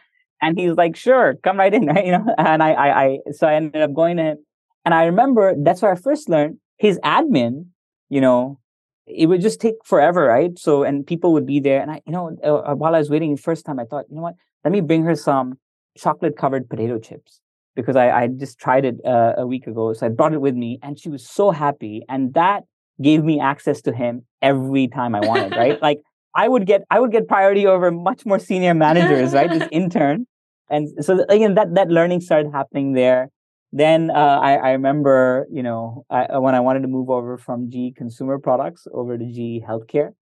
[0.41, 2.06] And he's like, sure, come right in, right?
[2.06, 4.38] You know, and I, I, I, so I ended up going to him.
[4.86, 7.65] And I remember that's where I first learned his admin,
[8.10, 8.60] you know,
[9.06, 10.58] it would just take forever, right?
[10.58, 11.82] So, and people would be there.
[11.82, 14.06] And I, you know, uh, uh while I was waiting the first time, I thought,
[14.10, 15.60] you know what, let me bring her some
[15.97, 17.41] chocolate covered potato chips
[17.75, 19.93] because I, I just tried it uh, a week ago.
[19.93, 22.04] So I brought it with me and she was so happy.
[22.08, 22.63] And that
[23.02, 25.82] gave me access to him every time I wanted, right?
[25.89, 25.99] Like
[26.35, 29.49] I would get I would get priority over much more senior managers, right?
[29.49, 30.27] This intern,
[30.69, 33.29] and so again that that learning started happening there.
[33.71, 37.37] Then uh, I, I remember, you know, I, uh, when I wanted to move over
[37.37, 40.13] from GE Consumer Products over to GE Healthcare,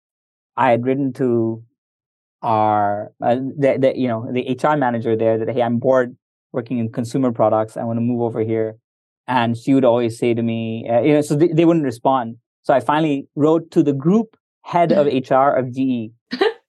[0.58, 1.63] I had written to
[2.41, 6.17] our uh, the, the you know the HR manager there that hey, I'm bored
[6.52, 7.78] working in consumer products.
[7.78, 8.78] I want to move over here,
[9.28, 12.38] and she would always say to me, uh, you know, so they, they wouldn't respond.
[12.63, 14.36] So I finally wrote to the group
[14.68, 16.12] head of HR of GE.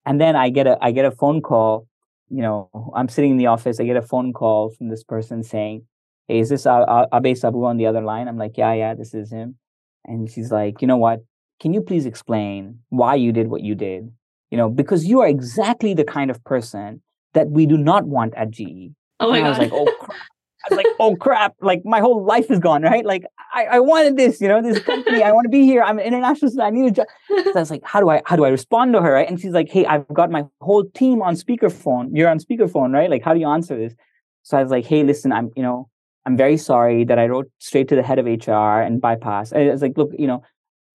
[0.07, 1.87] and then I get a I get a phone call.
[2.31, 3.81] You know, I'm sitting in the office.
[3.81, 5.85] I get a phone call from this person saying,
[6.27, 9.33] "Hey, is this Abe Saboo on the other line?" I'm like, "Yeah, yeah, this is
[9.33, 9.57] him."
[10.05, 11.21] And she's like, "You know what?
[11.61, 14.13] Can you please explain why you did what you did?
[14.51, 17.03] You know, because you are exactly the kind of person
[17.35, 19.47] that we do not want at GE." Oh my and god!
[19.47, 20.09] I was like, "Oh."
[20.71, 23.05] Was like, oh crap, like my whole life is gone, right?
[23.05, 25.83] Like I, I wanted this, you know, this company, I want to be here.
[25.83, 26.67] I'm an international student.
[26.67, 27.07] I need a job.
[27.29, 29.13] So I was like, how do I how do I respond to her?
[29.13, 29.29] Right?
[29.29, 32.11] And she's like, hey, I've got my whole team on speakerphone.
[32.13, 33.11] You're on speakerphone, right?
[33.11, 33.95] Like, how do you answer this?
[34.43, 35.89] So I was like, hey, listen, I'm, you know,
[36.25, 39.53] I'm very sorry that I wrote straight to the head of HR and bypass.
[39.53, 40.43] I was like, look, you know,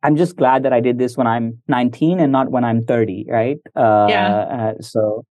[0.04, 3.26] I'm just glad that I did this when I'm 19 and not when I'm 30,
[3.30, 3.58] right?
[3.76, 4.34] Uh, yeah.
[4.36, 5.26] Uh, so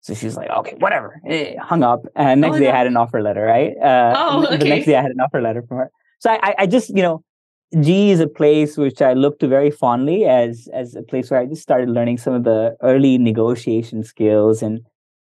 [0.00, 1.20] so she's like, okay, whatever.
[1.26, 2.06] Eh, hung up.
[2.14, 2.72] And next oh, day no.
[2.72, 3.76] I had an offer letter, right?
[3.76, 4.56] Uh, oh, okay.
[4.58, 5.90] The next day I had an offer letter from her.
[6.20, 7.24] So I, I just, you know,
[7.80, 11.40] GE is a place which I look to very fondly as as a place where
[11.40, 14.80] I just started learning some of the early negotiation skills and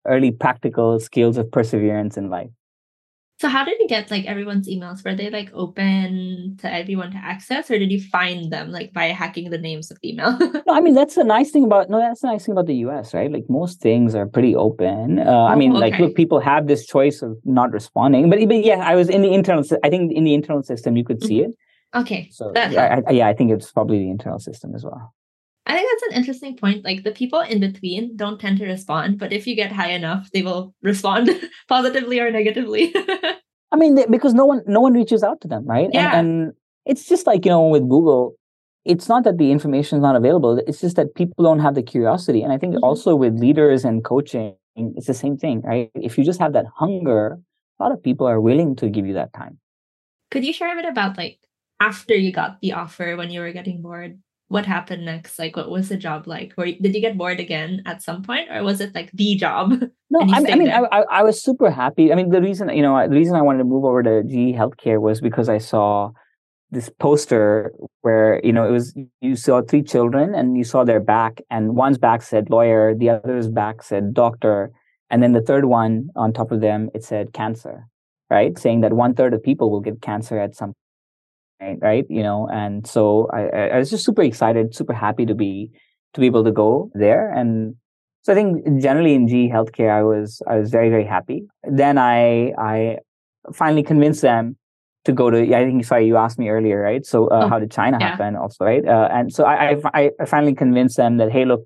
[0.06, 2.50] early practical skills of perseverance in life.
[3.42, 5.04] So how did you get like everyone's emails?
[5.04, 9.06] Were they like open to everyone to access, or did you find them like by
[9.06, 10.38] hacking the names of email?
[10.38, 12.76] no, I mean that's the nice thing about no, that's the nice thing about the
[12.86, 13.12] U.S.
[13.12, 13.32] Right?
[13.32, 15.18] Like most things are pretty open.
[15.18, 15.80] Uh, oh, I mean, okay.
[15.80, 19.22] like look, people have this choice of not responding, but, but yeah, I was in
[19.22, 19.64] the internal.
[19.82, 21.50] I think in the internal system you could see mm-hmm.
[21.50, 22.00] it.
[22.00, 22.28] Okay.
[22.30, 25.12] So yeah I, yeah, I think it's probably the internal system as well.
[25.64, 26.84] I think that's an interesting point.
[26.84, 30.28] Like the people in between don't tend to respond, but if you get high enough,
[30.32, 31.30] they will respond
[31.68, 32.94] positively or negatively.
[33.72, 35.88] I mean, they, because no one no one reaches out to them, right?
[35.92, 36.16] Yeah.
[36.16, 36.52] And, and
[36.84, 38.34] it's just like you know with Google,
[38.84, 40.58] it's not that the information is not available.
[40.66, 42.42] It's just that people don't have the curiosity.
[42.42, 42.84] And I think mm-hmm.
[42.84, 45.90] also with leaders and coaching, it's the same thing, right?
[45.94, 47.38] If you just have that hunger,
[47.78, 49.58] a lot of people are willing to give you that time.
[50.30, 51.38] Could you share a bit about like
[51.78, 54.18] after you got the offer when you were getting bored?
[54.52, 55.38] What happened next?
[55.38, 56.52] Like, what was the job like?
[56.58, 59.82] Were, did you get bored again at some point, or was it like the job?
[60.14, 62.12] No, I, I, mean, I, I, was super happy.
[62.12, 64.54] I mean, the reason you know, the reason I wanted to move over to GE
[64.54, 66.10] Healthcare was because I saw
[66.70, 71.00] this poster where you know it was you saw three children and you saw their
[71.00, 74.70] back, and one's back said lawyer, the other's back said doctor,
[75.08, 77.88] and then the third one on top of them it said cancer,
[78.28, 78.58] right?
[78.58, 80.74] Saying that one third of people will get cancer at some
[81.80, 82.04] right?
[82.08, 85.70] You know, and so I, I was just super excited, super happy to be
[86.14, 87.30] to be able to go there.
[87.32, 87.76] And
[88.22, 91.44] so I think generally in GE Healthcare, I was I was very very happy.
[91.64, 92.98] Then I I
[93.52, 94.56] finally convinced them
[95.04, 95.38] to go to.
[95.38, 97.04] I think sorry, you asked me earlier, right?
[97.04, 98.10] So uh, oh, how did China yeah.
[98.10, 98.86] happen, also, right?
[98.86, 101.64] Uh, and so I, I I finally convinced them that hey, look,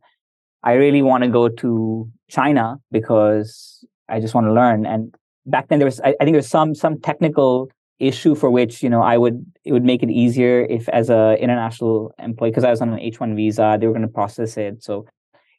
[0.63, 4.87] I really want to go to China because I just want to learn.
[4.87, 8.83] And back then there was I, I think was some some technical issue for which
[8.83, 12.65] you know I would it would make it easier if as a international employee because
[12.65, 14.83] I was on an H one visa they were going to process it.
[14.83, 15.07] So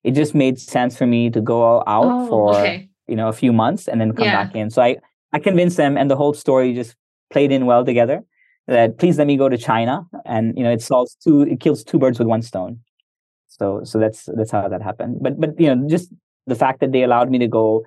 [0.03, 2.89] it just made sense for me to go out oh, for okay.
[3.07, 4.43] you know a few months and then come yeah.
[4.43, 4.69] back in.
[4.69, 4.97] So I
[5.33, 6.95] I convinced them and the whole story just
[7.31, 8.23] played in well together
[8.67, 10.05] that please let me go to China.
[10.25, 12.81] And you know it solves two it kills two birds with one stone.
[13.47, 15.17] So so that's that's how that happened.
[15.21, 16.13] But but you know just
[16.45, 17.83] the fact that they allowed me to go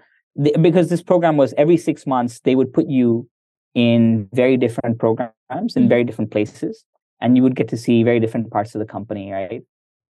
[0.61, 3.29] because this program was every six months they would put you
[3.75, 5.89] in very different programs in mm-hmm.
[5.89, 6.85] very different places
[7.21, 9.63] and you would get to see very different parts of the company right?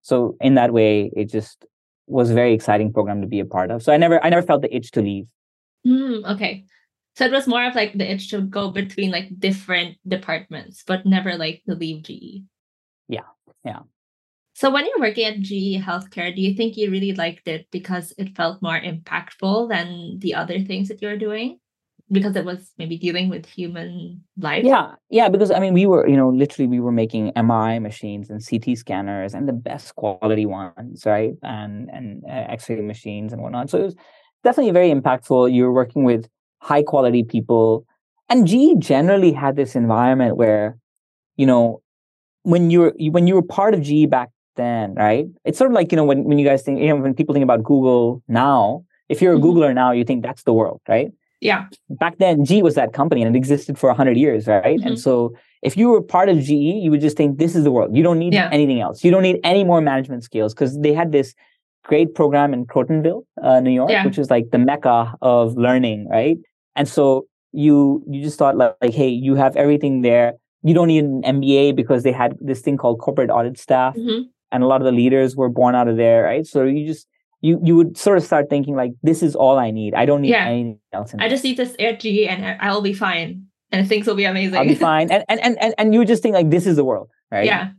[0.02, 1.64] So in that way it just
[2.06, 3.82] was a very exciting program to be a part of.
[3.82, 5.26] So i never i never felt the itch to leave.
[5.86, 6.64] Mm, okay.
[7.16, 11.06] So it was more of like the itch to go between like different departments but
[11.06, 12.42] never like to leave ge
[13.08, 13.28] yeah
[13.64, 13.80] yeah.
[14.56, 18.14] So when you're working at GE Healthcare, do you think you really liked it because
[18.16, 21.60] it felt more impactful than the other things that you're doing?
[22.10, 24.64] Because it was maybe dealing with human life?
[24.64, 24.94] Yeah.
[25.10, 25.28] Yeah.
[25.28, 28.78] Because I mean, we were, you know, literally we were making MRI machines and CT
[28.78, 31.32] scanners and the best quality ones, right?
[31.42, 33.70] And and uh, X-ray machines and whatnot.
[33.70, 33.96] So it was
[34.44, 35.52] definitely very impactful.
[35.52, 36.28] You're working with
[36.60, 37.86] high quality people.
[38.28, 40.78] And GE generally had this environment where,
[41.36, 41.82] you know,
[42.42, 45.26] when you were when you were part of GE back then, right?
[45.44, 47.34] It's sort of like, you know, when, when you guys think, you know, when people
[47.34, 49.46] think about Google now, if you're a mm-hmm.
[49.46, 51.12] Googler now, you think that's the world, right?
[51.40, 51.66] Yeah.
[51.90, 54.78] Back then, GE was that company and it existed for 100 years, right?
[54.78, 54.88] Mm-hmm.
[54.88, 57.70] And so if you were part of GE, you would just think this is the
[57.70, 57.96] world.
[57.96, 58.48] You don't need yeah.
[58.52, 59.04] anything else.
[59.04, 61.34] You don't need any more management skills because they had this
[61.84, 64.04] great program in Crotonville, uh, New York, yeah.
[64.04, 66.38] which is like the mecca of learning, right?
[66.74, 70.34] And so you you just thought like, like, hey, you have everything there.
[70.62, 73.94] You don't need an MBA because they had this thing called corporate audit staff.
[73.96, 76.46] Mm-hmm and a lot of the leaders were born out of there, right?
[76.46, 77.06] So you just
[77.46, 79.94] you you would sort of start thinking like, this is all I need.
[79.94, 80.46] I don't need yeah.
[80.46, 81.14] anything else.
[81.18, 84.56] I just need this AirG and I'll be fine, and things will be amazing.
[84.56, 86.84] I'll be fine, and and and and you would just think like, this is the
[86.84, 87.46] world, right?
[87.46, 87.70] Yeah.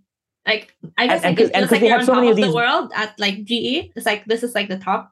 [0.46, 2.46] Like I just and, think and, it's just like you're on so top of these...
[2.46, 3.92] the world at like GE.
[3.96, 5.12] It's like this is like the top.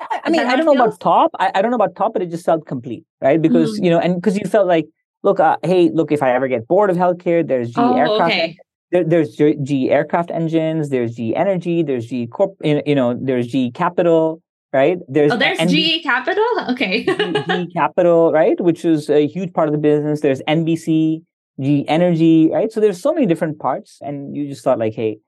[0.00, 1.32] I, I mean, I don't know about top.
[1.38, 3.42] I, I don't know about top, but it just felt complete, right?
[3.42, 3.84] Because mm-hmm.
[3.84, 4.86] you know, and because you felt like,
[5.22, 8.32] look, uh, hey, look, if I ever get bored of healthcare, there's GE oh, aircraft.
[8.32, 8.56] Okay
[8.90, 13.74] there, there's GE aircraft engines, there's GE Energy, there's GE Corp, you know, there's GE
[13.74, 14.98] Capital, right?
[15.08, 17.04] There's oh, there's GE Capital, okay.
[17.04, 20.20] GE Capital, right, which is a huge part of the business.
[20.20, 21.22] There's NBC,
[21.60, 22.72] GE Energy, right?
[22.72, 25.18] So there's so many different parts, and you just thought like, hey,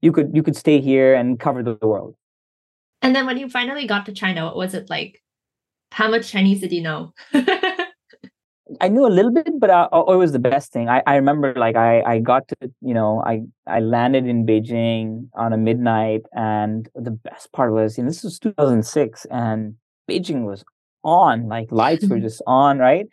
[0.00, 2.14] you could you could stay here and cover the world.
[3.00, 5.22] And then when you finally got to China, what was it like?
[5.92, 7.14] How much Chinese did you know?
[8.80, 10.88] I knew a little bit, but uh, it was the best thing.
[10.88, 15.28] I, I remember like I, I got to, you know, I, I landed in Beijing
[15.34, 19.74] on a midnight and the best part was, you know, this was 2006 and
[20.08, 20.64] Beijing was
[21.02, 23.06] on, like lights were just on, right?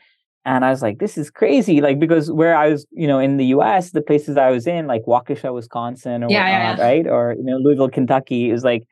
[0.45, 1.81] And I was like, this is crazy.
[1.81, 4.87] Like, because where I was, you know, in the US, the places I was in,
[4.87, 6.85] like Waukesha, Wisconsin or yeah, whatnot, yeah.
[6.85, 7.07] right?
[7.07, 8.83] Or, you know, Louisville, Kentucky, it was like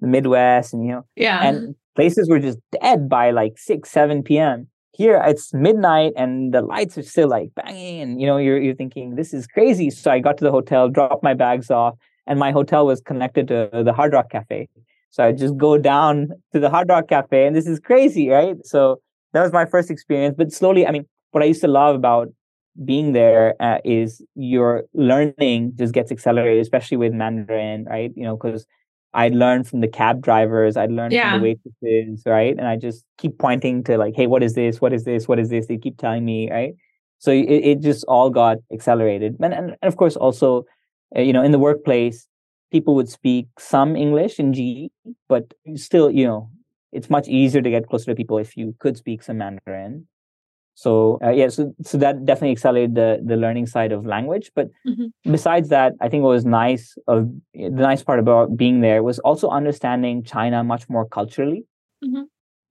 [0.00, 1.46] the Midwest and, you know, yeah.
[1.46, 6.62] And places were just dead by like 6, 7 p.m here it's midnight and the
[6.62, 9.90] lights are still like banging and you know you're you're thinking this is crazy.
[9.90, 11.94] So i got to the hotel dropped my bags off
[12.26, 14.68] and my hotel was connected to the hard rock cafe.
[15.10, 18.56] So i just go down to the hard rock cafe and this is crazy right?
[18.64, 19.00] So
[19.32, 22.28] that was my first experience but slowly i mean what i used to love about
[22.84, 28.10] being there uh, is your learning just gets accelerated especially with mandarin right?
[28.16, 28.66] You know because
[29.14, 31.32] I'd learn from the cab drivers, I'd learn yeah.
[31.32, 32.54] from the waitresses, right?
[32.56, 34.80] And I just keep pointing to like, hey, what is this?
[34.80, 35.28] What is this?
[35.28, 35.66] What is this?
[35.66, 36.74] They keep telling me, right?
[37.20, 39.36] So it, it just all got accelerated.
[39.40, 40.66] And, and, and of course, also,
[41.16, 42.26] uh, you know, in the workplace,
[42.72, 44.90] people would speak some English in GE,
[45.28, 46.50] but still, you know,
[46.92, 50.06] it's much easier to get closer to people if you could speak some Mandarin.
[50.74, 54.50] So uh, yeah, so so that definitely accelerated the the learning side of language.
[54.54, 55.30] But mm-hmm.
[55.30, 59.18] besides that, I think what was nice of the nice part about being there was
[59.20, 61.64] also understanding China much more culturally.
[62.04, 62.22] Mm-hmm.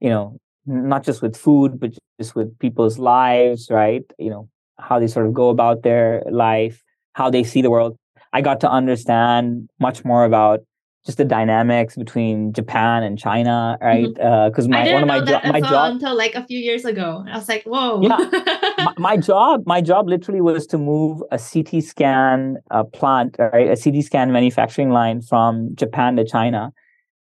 [0.02, 4.04] You know, not just with food, but just with people's lives, right?
[4.20, 4.50] You know,
[4.80, 6.84] how they sort of go about their life,
[7.14, 7.96] how they see the world.
[8.34, 10.62] I got to understand much more about
[11.06, 14.08] just the dynamics between Japan and China, right?
[14.14, 14.74] Because mm-hmm.
[14.74, 17.38] uh, my one of my jo- my job until like a few years ago, I
[17.38, 18.02] was like, whoa.
[18.02, 23.70] yeah, my, job, my job literally was to move a CT scan uh, plant, right,
[23.70, 26.72] a CT scan manufacturing line from Japan to China.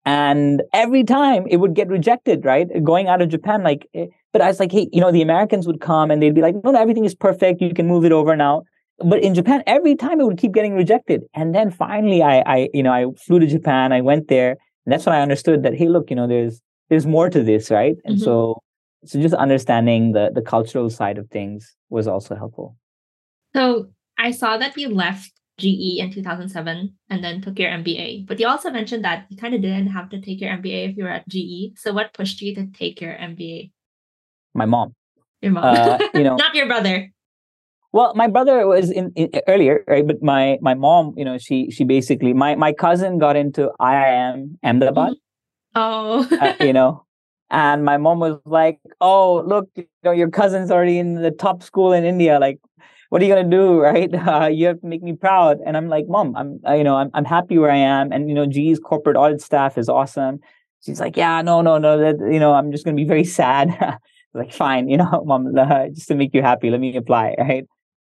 [0.06, 2.68] And every time it would get rejected, right?
[2.84, 5.68] Going out of Japan, like, eh, but I was like, hey, you know, the Americans
[5.68, 7.62] would come and they'd be like, no, no, everything is perfect.
[7.62, 8.64] You can move it over now.
[9.04, 11.24] But in Japan, every time it would keep getting rejected.
[11.34, 13.92] And then finally, I, I, you know, I flew to Japan.
[13.92, 14.52] I went there.
[14.86, 17.70] And that's when I understood that, hey, look, you know, there's, there's more to this,
[17.70, 17.96] right?
[18.06, 18.24] And mm-hmm.
[18.24, 18.62] so,
[19.06, 22.76] so just understanding the, the cultural side of things was also helpful.
[23.56, 28.28] So I saw that you left GE in 2007 and then took your MBA.
[28.28, 30.98] But you also mentioned that you kind of didn't have to take your MBA if
[30.98, 31.78] you were at GE.
[31.78, 33.72] So what pushed you to take your MBA?
[34.54, 34.96] My mom.
[35.42, 35.64] Your mom.
[35.64, 37.12] Uh, you know, not your brother.
[37.94, 40.06] Well, my brother was in, in, earlier, right?
[40.06, 44.58] But my my mom, you know, she she basically my my cousin got into IIM
[44.64, 45.14] Ahmedabad.
[45.14, 45.16] Mm-hmm.
[45.74, 47.06] Oh, uh, you know,
[47.50, 51.64] and my mom was like, "Oh, look, you know, your cousin's already in the top
[51.64, 52.40] school in India.
[52.40, 52.60] Like,
[53.10, 54.10] what are you gonna do, right?
[54.28, 56.96] Uh, you have to make me proud." And I'm like, "Mom, I'm, uh, you know,
[56.96, 60.40] I'm, I'm happy where I am, and you know, GE's corporate audit staff is awesome."
[60.86, 64.00] She's like, "Yeah, no, no, no, that, you know, I'm just gonna be very sad."
[64.34, 67.66] like, fine, you know, mom, uh, just to make you happy, let me apply, right?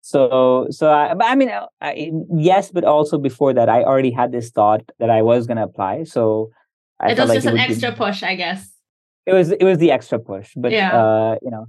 [0.07, 4.31] So, so I, I mean, uh, I, yes, but also before that, I already had
[4.31, 6.05] this thought that I was gonna apply.
[6.05, 6.53] So,
[7.01, 8.71] I it was like just it an extra be, push, I guess.
[9.27, 10.97] It was, it was the extra push, but yeah.
[10.97, 11.67] uh, you know,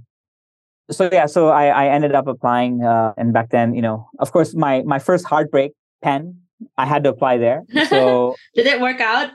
[0.88, 4.30] so yeah, so I, I ended up applying, uh, and back then, you know, of
[4.30, 6.38] course, my my first heartbreak Penn
[6.76, 7.64] I had to apply there.
[7.88, 9.30] So did it work out?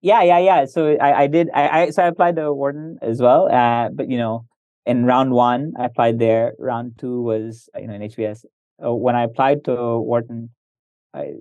[0.00, 0.64] Yeah, yeah, yeah.
[0.64, 1.50] So I, I did.
[1.54, 3.52] I, I so I applied to Wharton as well.
[3.52, 4.46] Uh, but you know,
[4.86, 6.54] in round one, I applied there.
[6.58, 8.44] Round two was you know in HBS.
[8.84, 10.50] Uh, when I applied to Wharton,
[11.14, 11.34] I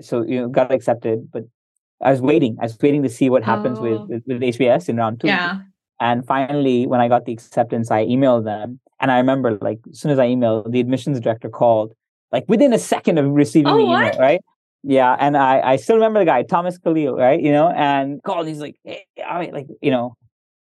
[0.00, 1.44] so you know got accepted, but
[2.02, 2.56] I was waiting.
[2.60, 3.82] I was waiting to see what happens oh.
[3.82, 5.28] with, with, with HBS in round two.
[5.28, 5.60] Yeah.
[6.00, 8.80] And finally, when I got the acceptance, I emailed them.
[9.00, 11.94] And I remember, like, as soon as I emailed, the admissions director called,
[12.32, 14.18] like, within a second of receiving oh, the email, what?
[14.18, 14.40] right?
[14.82, 15.16] Yeah.
[15.18, 17.40] And I, I still remember the guy, Thomas Caleel, right?
[17.40, 18.48] You know, and called.
[18.48, 20.16] He's like, hey, I like, you know,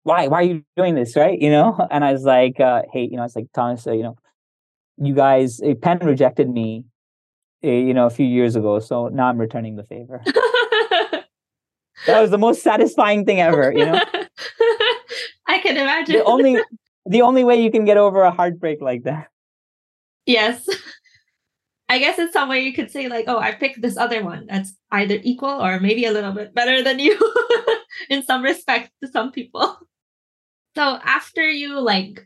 [0.08, 0.26] why?
[0.26, 1.38] Why are you doing this, right?
[1.38, 1.86] You know?
[1.90, 4.16] And I was like, uh, hey, you know, it's like, Thomas, uh, you know,
[4.96, 6.84] you guys, uh, Penn rejected me,
[7.62, 8.80] uh, you know, a few years ago.
[8.80, 10.22] So now I'm returning the favor.
[12.06, 14.00] that was the most satisfying thing ever, you know?
[15.46, 16.16] I can imagine.
[16.16, 16.58] The only
[17.06, 19.28] the only way you can get over a heartbreak like that.
[20.26, 20.68] Yes.
[21.88, 24.46] I guess in some way you could say like, oh, I picked this other one
[24.46, 27.16] that's either equal or maybe a little bit better than you
[28.10, 29.78] in some respect to some people.
[30.78, 32.24] So after you like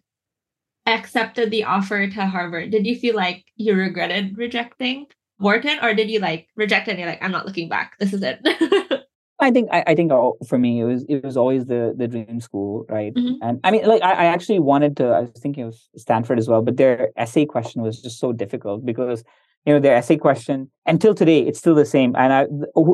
[0.85, 5.07] accepted the offer to Harvard, did you feel like you regretted rejecting
[5.39, 7.97] Wharton or did you like reject it and you're like, I'm not looking back.
[7.99, 8.41] This is it.
[9.41, 10.13] I think I, I think
[10.47, 13.15] for me it was it was always the the dream school, right?
[13.15, 13.37] Mm-hmm.
[13.41, 15.07] And I mean, like I, I actually wanted to.
[15.07, 18.85] I was thinking of Stanford as well, but their essay question was just so difficult
[18.85, 19.25] because
[19.65, 22.15] you know their essay question until today it's still the same.
[22.17, 22.47] And I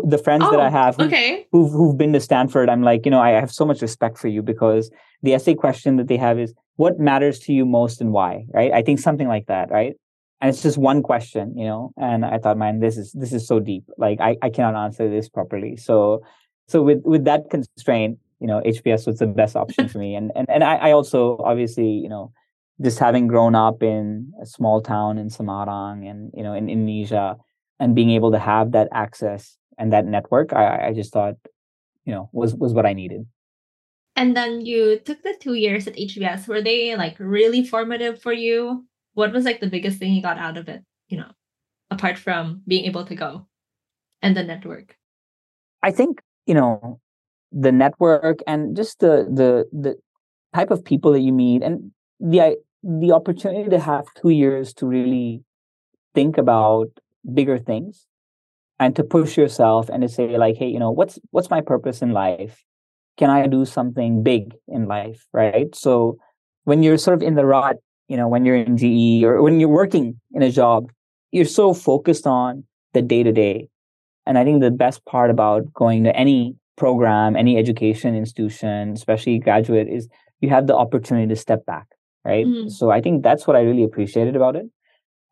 [0.04, 1.46] the friends oh, that I oh, have who've, okay.
[1.52, 4.28] who've who've been to Stanford, I'm like, you know, I have so much respect for
[4.28, 4.90] you because
[5.22, 8.72] the essay question that they have is what matters to you most and why, right?
[8.72, 9.96] I think something like that, right?
[10.40, 13.46] and it's just one question you know and i thought man this is this is
[13.46, 16.22] so deep like i, I cannot answer this properly so
[16.66, 20.30] so with with that constraint you know hbs was the best option for me and
[20.34, 22.32] and, and I, I also obviously you know
[22.82, 27.36] just having grown up in a small town in Semarang and you know in Indonesia
[27.80, 31.34] and being able to have that access and that network I, I just thought
[32.04, 33.26] you know was was what I needed.
[34.16, 36.48] And then you took the two years at HBS.
[36.48, 38.88] Were they like really formative for you?
[39.18, 41.30] what was like the biggest thing you got out of it you know
[41.90, 43.46] apart from being able to go
[44.22, 44.96] and the network
[45.82, 47.00] i think you know
[47.50, 49.96] the network and just the the the
[50.54, 54.86] type of people that you meet and the the opportunity to have two years to
[54.86, 55.42] really
[56.14, 56.88] think about
[57.34, 58.06] bigger things
[58.78, 62.02] and to push yourself and to say like hey you know what's what's my purpose
[62.02, 62.64] in life?
[63.16, 65.26] Can i do something big in life?
[65.32, 65.74] Right?
[65.74, 66.18] So
[66.64, 67.76] when you're sort of in the rut
[68.08, 70.90] you know when you're in ge or when you're working in a job
[71.30, 72.64] you're so focused on
[72.94, 73.68] the day to day
[74.26, 79.38] and i think the best part about going to any program any education institution especially
[79.38, 80.08] graduate is
[80.40, 81.86] you have the opportunity to step back
[82.24, 82.68] right mm-hmm.
[82.68, 84.66] so i think that's what i really appreciated about it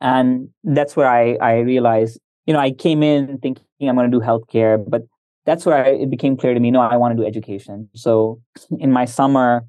[0.01, 4.19] and that's where i i realized you know i came in thinking i'm going to
[4.19, 5.03] do healthcare but
[5.45, 8.41] that's where I, it became clear to me no i want to do education so
[8.79, 9.65] in my summer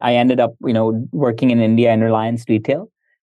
[0.00, 2.90] I ended up, you know, working in India in Reliance Retail.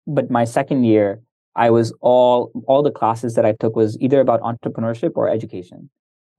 [0.07, 1.21] But my second year,
[1.55, 5.91] I was all all the classes that I took was either about entrepreneurship or education,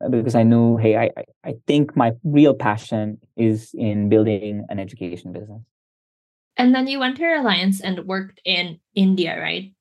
[0.03, 1.11] uh, because I knew, hey, I
[1.43, 5.61] I think my real passion is in building an education business.
[6.58, 9.72] And then you went to Reliance and worked in India, right?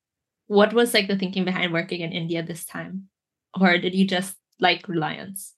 [0.45, 3.09] What was like the thinking behind working in India this time?
[3.59, 5.53] Or did you just like Reliance?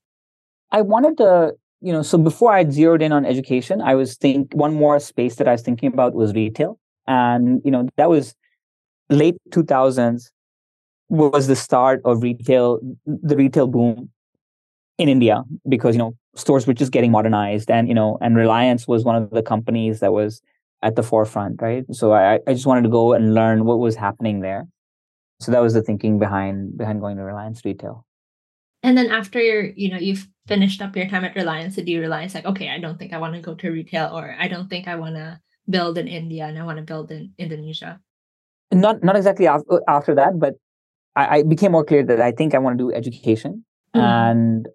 [0.71, 4.53] I wanted to, you know, so before I zeroed in on education, I was think
[4.53, 6.79] one more space that I was thinking about was retail.
[7.05, 8.33] And, you know, that was
[9.09, 10.31] late 2000s
[11.09, 14.09] was the start of retail, the retail boom
[14.97, 18.87] in India because, you know, stores were just getting modernized and, you know, and Reliance
[18.87, 20.41] was one of the companies that was
[20.81, 21.85] at the forefront, right?
[21.91, 24.67] So I, I just wanted to go and learn what was happening there.
[25.39, 28.05] So that was the thinking behind behind going to Reliance Retail.
[28.83, 31.99] And then after you're, you know, you've finished up your time at Reliance, did you
[31.99, 34.69] realize like, okay, I don't think I want to go to retail or I don't
[34.69, 37.99] think I want to build in India and I want to build in Indonesia?
[38.71, 40.55] Not not exactly after, after that, but
[41.15, 43.65] I, I, became more clear that I think I want to do education.
[43.95, 44.05] Mm-hmm.
[44.05, 44.67] And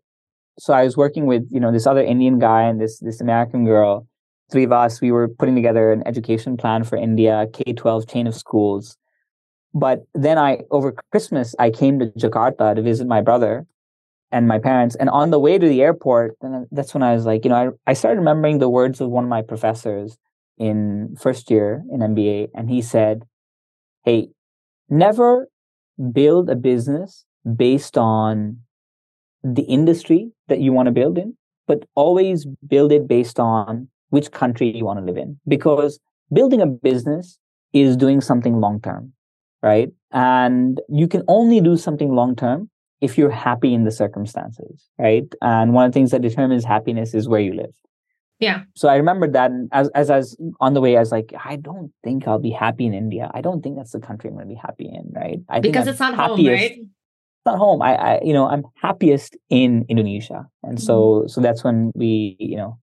[0.58, 3.64] so I was working with, you know, this other Indian guy and this this American
[3.64, 4.06] girl
[4.50, 8.26] three of us, we were putting together an education plan for India, K 12 chain
[8.26, 8.96] of schools.
[9.72, 13.66] But then I, over Christmas, I came to Jakarta to visit my brother
[14.30, 14.94] and my parents.
[14.96, 17.74] And on the way to the airport, and that's when I was like, you know,
[17.86, 20.16] I, I started remembering the words of one of my professors
[20.58, 22.48] in first year in MBA.
[22.54, 23.24] And he said,
[24.04, 24.28] Hey,
[24.88, 25.48] never
[26.12, 27.24] build a business
[27.56, 28.58] based on
[29.42, 31.36] the industry that you want to build in,
[31.66, 35.38] but always build it based on which country you want to live in.
[35.46, 35.98] Because
[36.32, 37.38] building a business
[37.72, 39.12] is doing something long term
[39.64, 39.88] right?
[40.12, 42.68] And you can only do something long term
[43.00, 45.24] if you're happy in the circumstances right?
[45.42, 47.74] And one of the things that determines happiness is where you live.
[48.40, 48.62] Yeah.
[48.76, 51.32] So i remember that and as, as i was on the way i was like
[51.44, 53.30] i don't think i'll be happy in india.
[53.32, 55.38] I don't think that's the country i'm going to be happy in right?
[55.48, 56.72] I because it's not happiest, home right?
[56.72, 57.80] It's not home.
[57.80, 60.46] I, I you know i'm happiest in indonesia.
[60.62, 60.84] And mm-hmm.
[60.84, 62.78] so so that's when we you know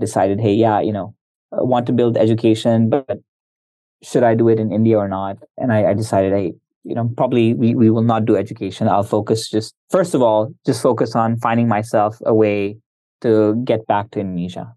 [0.00, 1.14] decided, hey, yeah, you know,
[1.52, 3.20] I want to build education, but
[4.02, 5.38] should I do it in India or not?
[5.56, 8.88] And I, I decided, hey, you know, probably we, we will not do education.
[8.88, 12.78] I'll focus just, first of all, just focus on finding myself a way
[13.20, 14.74] to get back to Indonesia.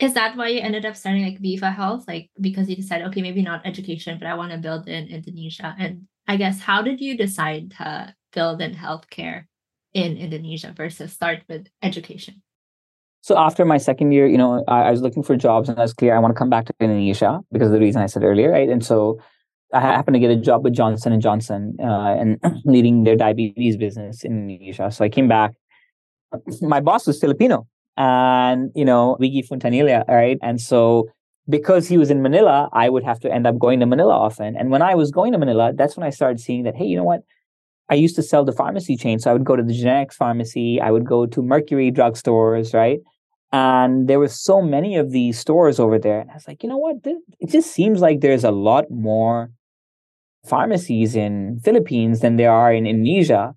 [0.00, 2.04] Is that why you ended up starting like Viva Health?
[2.08, 5.74] Like because you decided, okay, maybe not education, but I want to build in Indonesia.
[5.78, 9.44] And I guess how did you decide to build in healthcare
[9.92, 12.42] in Indonesia versus start with education?
[13.24, 15.80] So after my second year, you know, I, I, was looking for jobs and I
[15.80, 18.22] was clear I want to come back to Indonesia because of the reason I said
[18.22, 18.68] earlier, right?
[18.68, 19.18] And so
[19.72, 23.78] I happened to get a job with Johnson and Johnson uh, and leading their diabetes
[23.78, 24.90] business in Indonesia.
[24.90, 25.52] So I came back.
[26.60, 27.66] My boss was Filipino,
[27.96, 30.36] and you know, Wiggy Fontanilla, right?
[30.42, 31.08] And so
[31.48, 34.54] because he was in Manila, I would have to end up going to Manila often.
[34.54, 36.98] And when I was going to Manila, that's when I started seeing that, hey, you
[36.98, 37.22] know what?
[37.88, 39.18] I used to sell the pharmacy chain.
[39.18, 43.00] So I would go to the generics pharmacy, I would go to Mercury drugstores, right?
[43.54, 46.18] And there were so many of these stores over there.
[46.18, 46.96] And I was like, you know what?
[47.04, 49.52] It just seems like there's a lot more
[50.44, 53.54] pharmacies in Philippines than there are in Indonesia.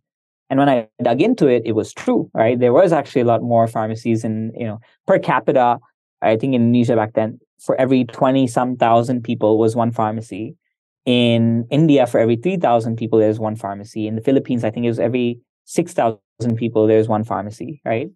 [0.51, 2.59] And when I dug into it, it was true, right?
[2.59, 4.77] There was actually a lot more pharmacies in, you know,
[5.07, 5.79] per capita.
[6.21, 10.57] I think in Indonesia back then, for every 20 some thousand people was one pharmacy.
[11.05, 14.05] In India, for every 3,000 people, there's one pharmacy.
[14.05, 16.19] In the Philippines, I think it was every 6,000
[16.55, 18.09] people, there's one pharmacy, right?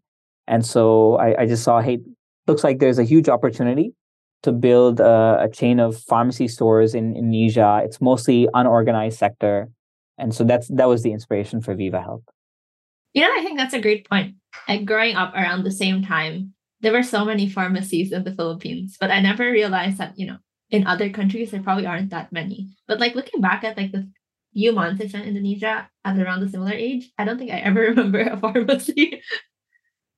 [0.52, 2.00] And so I, I just saw, hey,
[2.46, 3.96] looks like there's a huge opportunity
[4.44, 7.82] to build a, a, chain of pharmacy stores in Indonesia.
[7.86, 9.70] It's mostly unorganized sector.
[10.18, 12.24] And so that's that was the inspiration for Viva Health.
[13.16, 14.36] Know, I think that's a great point.
[14.68, 18.98] Like growing up around the same time, there were so many pharmacies in the Philippines,
[19.00, 20.38] but I never realized that, you know,
[20.70, 22.68] in other countries there probably aren't that many.
[22.88, 24.10] But like looking back at like the
[24.54, 27.60] few months I spent in Indonesia at around a similar age, I don't think I
[27.60, 29.22] ever remember a pharmacy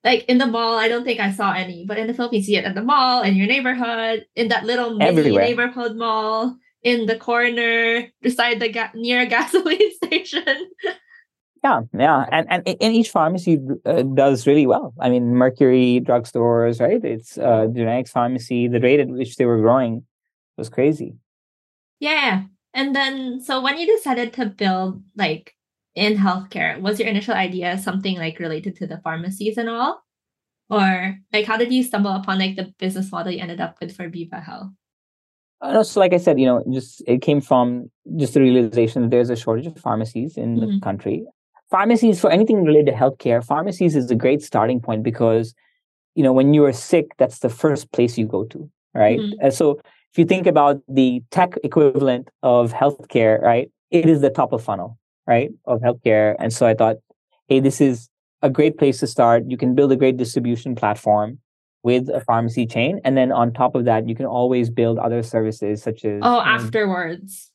[0.04, 2.56] like in the mall, I don't think I saw any, but in the Philippines, you
[2.56, 7.06] see it at the mall, in your neighborhood, in that little mini neighborhood mall, in
[7.06, 10.70] the corner, beside the ga- near a gasoline station.
[11.64, 14.94] yeah, yeah, and and in each pharmacy uh, does really well.
[15.00, 17.04] I mean, Mercury drugstores, right?
[17.04, 18.68] It's uh, generics pharmacy.
[18.68, 20.04] The rate at which they were growing
[20.58, 21.16] was crazy.
[22.00, 22.44] Yeah,
[22.74, 25.53] and then so when you decided to build like
[25.96, 30.04] in healthcare, was your initial idea something like related to the pharmacies and all?
[30.70, 33.96] Or like how did you stumble upon like the business model you ended up with
[33.96, 34.72] for Viva Health?
[35.62, 39.12] Uh, so like I said, you know, just it came from just the realization that
[39.12, 40.74] there's a shortage of pharmacies in mm-hmm.
[40.74, 41.26] the country.
[41.70, 45.54] Pharmacies for anything related to healthcare, pharmacies is a great starting point because,
[46.16, 49.20] you know, when you are sick, that's the first place you go to, right?
[49.20, 49.50] Mm-hmm.
[49.52, 49.80] So
[50.12, 54.64] if you think about the tech equivalent of healthcare, right, it is the top of
[54.64, 54.98] funnel
[55.28, 56.36] right, of healthcare.
[56.40, 56.98] And so I thought,
[57.48, 58.10] hey, this is
[58.42, 59.44] a great place to start.
[59.48, 61.40] You can build a great distribution platform.
[61.84, 63.02] with a pharmacy chain.
[63.04, 66.40] And then on top of that, you can always build other services such as Oh,
[66.40, 67.52] afterwards.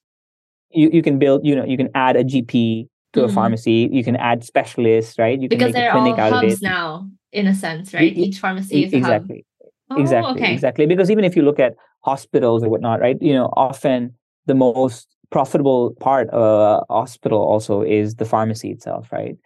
[0.70, 3.30] You, you can build, you know, you can add a GP to mm-hmm.
[3.30, 3.88] a pharmacy.
[3.90, 5.40] You can add specialists, right?
[5.40, 8.12] You can because they're all hubs now, in a sense, right?
[8.12, 9.46] E- Each pharmacy is exactly.
[9.90, 10.42] Oh, exactly.
[10.42, 10.52] Okay.
[10.52, 10.84] Exactly.
[10.84, 11.72] Because even if you look at
[12.04, 13.16] hospitals or whatnot, right?
[13.22, 14.14] You know, often
[14.44, 19.36] the most profitable part of a hospital also is the pharmacy itself, right?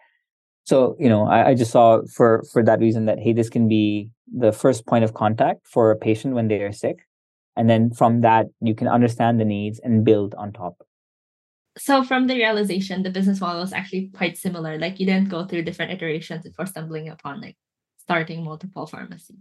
[0.65, 3.67] So, you know, I, I just saw for for that reason that hey, this can
[3.67, 6.99] be the first point of contact for a patient when they are sick.
[7.55, 10.81] And then from that, you can understand the needs and build on top.
[11.77, 14.79] So from the realization, the business model is actually quite similar.
[14.79, 17.57] Like you didn't go through different iterations before stumbling upon like
[17.97, 19.37] starting multiple pharmacies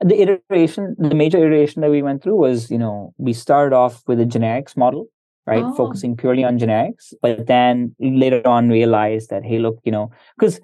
[0.00, 4.02] the iteration the major iteration that we went through was you know we started off
[4.06, 5.08] with a generics model
[5.50, 5.64] right?
[5.64, 5.74] Oh.
[5.74, 10.60] focusing purely on generics but then later on realized that hey look you know because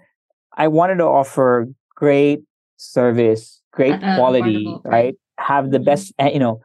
[0.57, 2.41] i wanted to offer great
[2.77, 5.15] service great quality right.
[5.39, 5.85] have the mm-hmm.
[5.85, 6.61] best eh, you know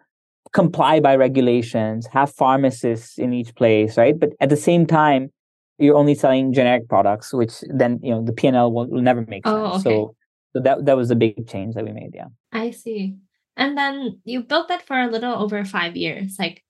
[0.54, 4.20] comply by regulations have pharmacists in each place right?
[4.20, 5.32] But at the same time
[5.78, 9.44] you're only selling generic products which then you know the p&l will, will never make
[9.46, 9.86] oh, sense.
[9.86, 9.96] Okay.
[9.96, 10.16] so
[10.54, 12.28] so that that was a big change that we made yeah.
[12.52, 13.16] I see.
[13.56, 16.64] And then you built that for a little over five years like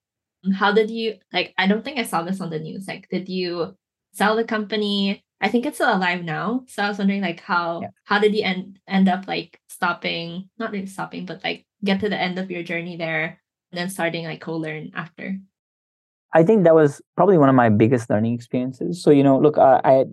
[0.50, 3.28] how did you like i don't think i saw this on the news like did
[3.28, 3.76] you
[4.14, 5.24] sell the company?
[5.40, 7.88] I think it's still alive now so i was wondering like how yeah.
[8.04, 12.08] how did you end end up like stopping not really stopping but like get to
[12.08, 13.40] the end of your journey there
[13.72, 15.38] and then starting like CoLearn after?
[16.32, 19.02] I think that was probably one of my biggest learning experiences.
[19.02, 20.04] So you know look uh, i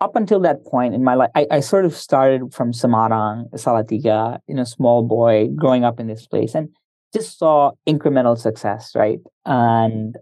[0.00, 4.40] up until that point in my life, I, I sort of started from Semarang, Salatiga,
[4.46, 6.68] you know, small boy growing up in this place and
[7.12, 9.18] just saw incremental success, right?
[9.44, 10.16] And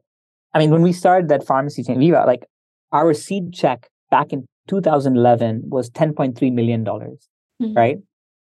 [0.53, 2.45] I mean, when we started that pharmacy chain, Viva, like
[2.93, 7.75] our seed check back in 2011 was $10.3 million, mm-hmm.
[7.75, 7.99] right?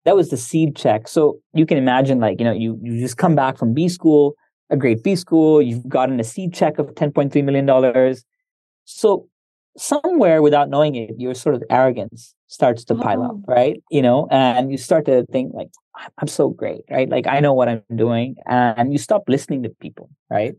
[0.06, 1.08] That was the seed check.
[1.08, 4.36] So you can imagine, like, you know, you, you just come back from B school,
[4.70, 8.16] a great B school, you've gotten a seed check of $10.3 million.
[8.86, 9.28] So
[9.78, 13.44] somewhere without knowing it, your sort of arrogance starts to pile up, oh.
[13.48, 13.82] right?
[13.92, 15.70] You know, and you start to think like,
[16.18, 17.10] I'm so great, right?
[17.10, 20.54] Like I know what I'm doing, and you stop listening to people, right?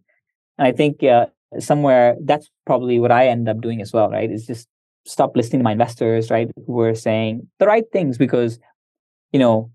[0.58, 1.26] And I think uh,
[1.58, 4.30] somewhere that's probably what I end up doing as well, right?
[4.30, 4.68] Is just
[5.06, 6.50] stop listening to my investors, right?
[6.66, 8.58] Who are saying the right things because,
[9.32, 9.70] you know,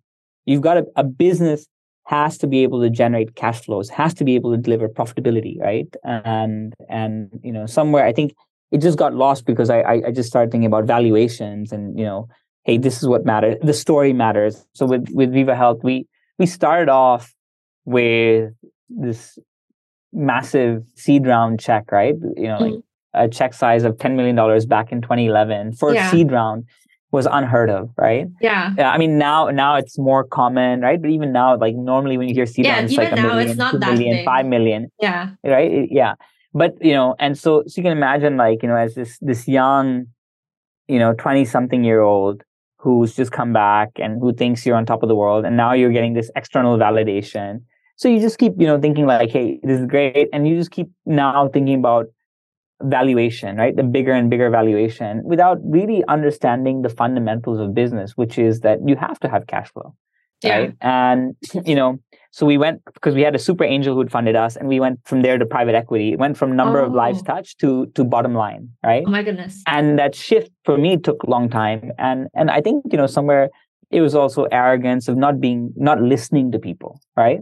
[0.46, 1.66] you've got a, a business
[2.06, 5.60] has to be able to generate cash flows, has to be able to deliver profitability,
[5.60, 5.88] right?
[6.04, 8.34] And and you know, somewhere I think
[8.72, 12.06] it just got lost because I, I, I just started thinking about valuations and you
[12.06, 12.28] know
[12.64, 14.66] hey this is what matters the story matters.
[14.74, 16.08] So with with viva health we
[16.40, 17.34] we started off
[17.86, 18.54] with
[18.90, 19.38] this
[20.12, 22.16] massive seed round check right?
[22.38, 23.20] You know like mm-hmm.
[23.26, 26.08] a check size of 10 million dollars back in 2011 for yeah.
[26.08, 26.66] a seed round
[27.12, 28.28] was unheard of right?
[28.42, 28.74] Yeah.
[28.78, 31.02] Yeah i mean now now it's more common right?
[31.02, 33.28] But even now like normally when you hear seed yeah, round it's like a now,
[33.28, 35.32] million, it's not two that million, five million yeah.
[35.44, 35.88] right?
[35.92, 36.16] Yeah.
[36.54, 39.48] But you know and so so you can imagine like you know as this this
[39.48, 40.06] young
[40.88, 42.44] you know 20 something year old
[42.84, 45.72] who's just come back and who thinks you're on top of the world and now
[45.72, 47.62] you're getting this external validation.
[47.96, 50.72] So you just keep you know thinking like hey this is great and you just
[50.72, 52.08] keep now thinking about
[52.82, 53.76] valuation right?
[53.76, 58.80] The bigger and bigger valuation without really understanding the fundamentals of business which is that
[58.86, 59.96] you have to have cash flow
[60.44, 60.58] yeah.
[60.58, 60.76] right?
[60.82, 62.00] And you know
[62.34, 65.00] so we went because we had a super angel who'd funded us, and we went
[65.06, 66.14] from there to private equity.
[66.14, 66.88] It went from number oh.
[66.88, 67.26] of lives oh.
[67.26, 69.04] touched to to bottom line, right?
[69.06, 69.62] Oh my goodness!
[69.68, 73.06] And that shift for me took a long time, and and I think you know
[73.06, 73.52] somewhere
[73.92, 77.42] it was also arrogance of not being not listening to people, right?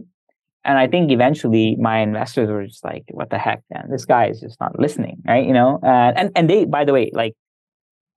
[0.62, 3.88] And I think eventually my investors were just like, "What the heck, man?
[3.90, 6.92] This guy is just not listening, right?" You know, and and and they, by the
[6.92, 7.32] way, like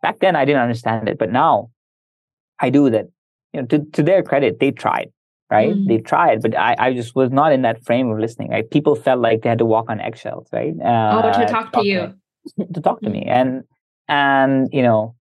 [0.02, 1.70] back then I didn't understand it, but now
[2.60, 3.06] I do that.
[3.54, 5.14] You know, to to their credit, they tried
[5.50, 5.74] right?
[5.74, 5.88] Mm.
[5.88, 8.50] They tried, but I, I just was not in that frame of listening.
[8.50, 8.70] Right?
[8.70, 10.74] People felt like they had to walk on eggshells, right?
[10.84, 12.14] Uh, oh, to talk to, to you,
[12.58, 13.64] me, to talk to me, and
[14.08, 15.16] and you know,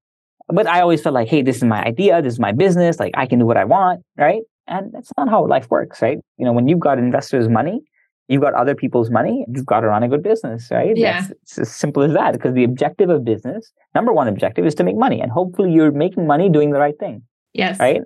[0.49, 3.13] but I always felt like, hey, this is my idea, this is my business, like
[3.17, 4.43] I can do what I want, right?
[4.67, 6.19] And that's not how life works, right?
[6.39, 7.83] You know, when you've got investors' money,
[8.29, 10.97] you've got other people's money, you've got to run a good business, right?
[10.97, 11.21] Yeah.
[11.21, 12.33] That's, it's as simple as that.
[12.33, 15.93] Because the objective of business, number one objective, is to make money, and hopefully you're
[15.93, 17.23] making money doing the right thing.
[17.53, 17.79] Yes.
[17.79, 18.03] Right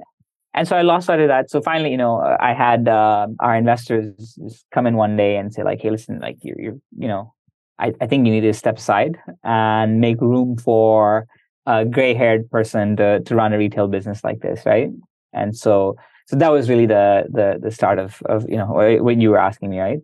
[0.55, 1.51] and so I lost sight of that.
[1.51, 4.39] So finally, you know, I had uh, our investors
[4.73, 7.35] come in one day and say, like, "Hey, listen, like, you're, you're you know,
[7.79, 11.27] I, I think you need to step aside and make room for
[11.67, 14.89] a gray-haired person to to run a retail business like this, right?"
[15.33, 15.97] And so,
[16.27, 18.69] so that was really the the the start of of you know
[19.03, 19.99] when you were asking me, right?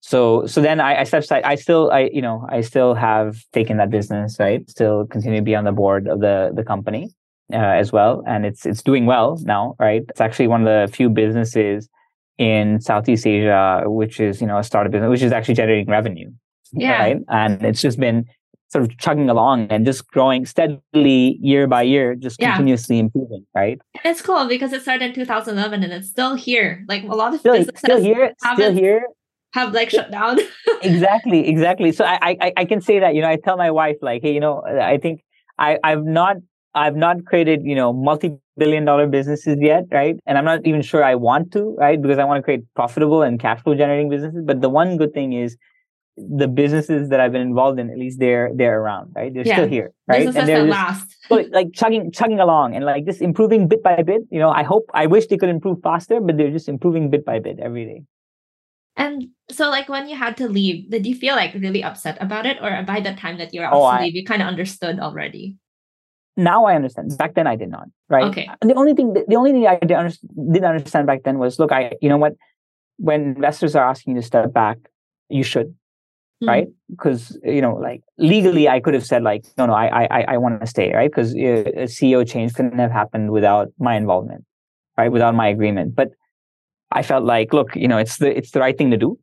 [0.00, 1.42] So so then I, I stepped aside.
[1.42, 4.68] I still I you know I still have taken that business, right?
[4.70, 7.10] Still continue to be on the board of the the company
[7.52, 10.02] uh, as well, and it's it's doing well now, right?
[10.08, 11.88] It's actually one of the few businesses
[12.38, 16.30] in Southeast Asia, which is you know a startup business, which is actually generating revenue.
[16.72, 16.98] Yeah.
[17.00, 17.16] Right.
[17.28, 18.26] And it's just been
[18.70, 22.50] sort of chugging along and just growing steadily year by year, just Yeah.
[22.54, 23.46] continuously improving.
[23.54, 23.80] Right.
[24.04, 26.84] It's cool because it started in 2011 and it's still here.
[26.86, 28.34] Like a lot of Still, businesses still here.
[28.54, 29.06] Still here.
[29.54, 30.38] have like shut down.
[30.82, 33.96] exactly exactly so I, I i can say that you know i tell my wife
[34.02, 34.62] like hey you know
[34.94, 35.22] i think
[35.58, 36.36] i i've not
[36.82, 40.16] i've not created you know multi-billion dollar businesses yet right?
[40.26, 42.00] And i'm not even sure i want to right?
[42.00, 44.42] Because i want to create profitable and cash flow generating businesses.
[44.44, 45.56] But the one good thing is
[46.16, 49.32] the businesses that i've been involved in at least they're they're around right?
[49.32, 49.56] They're Yeah.
[49.56, 50.26] still here right?
[50.26, 51.16] Businesses they're that just last.
[51.28, 54.50] so, like chugging chugging along and like just improving bit by bit you know?
[54.50, 57.58] I hope i wish they could improve faster but they're just improving bit by bit
[57.60, 58.00] every day.
[58.96, 62.46] And so, like, when you had to leave, did you feel like really upset about
[62.50, 64.42] it, or by the time that you were Oh, asked to I- leave, you kind
[64.42, 65.54] of understood already?
[66.38, 67.18] Now I understand.
[67.18, 67.88] Back then I did not.
[68.08, 68.24] Right.
[68.26, 68.48] Okay.
[68.62, 71.92] And the only thing, the only thing I didn't understand back then was, look, I,
[72.00, 72.34] you know what,
[72.96, 74.78] when investors are asking you to step back,
[75.28, 75.74] you should,
[76.40, 76.48] Hmm.
[76.48, 76.68] right?
[76.88, 80.36] Because you know, like legally, I could have said, like, no, no, I, I, I
[80.38, 81.10] want to stay, right?
[81.10, 84.44] Because a CEO change couldn't have happened without my involvement,
[84.96, 85.10] right?
[85.10, 85.96] Without my agreement.
[85.96, 86.12] But
[86.92, 89.18] I felt like, look, you know, it's the, it's the right thing to do.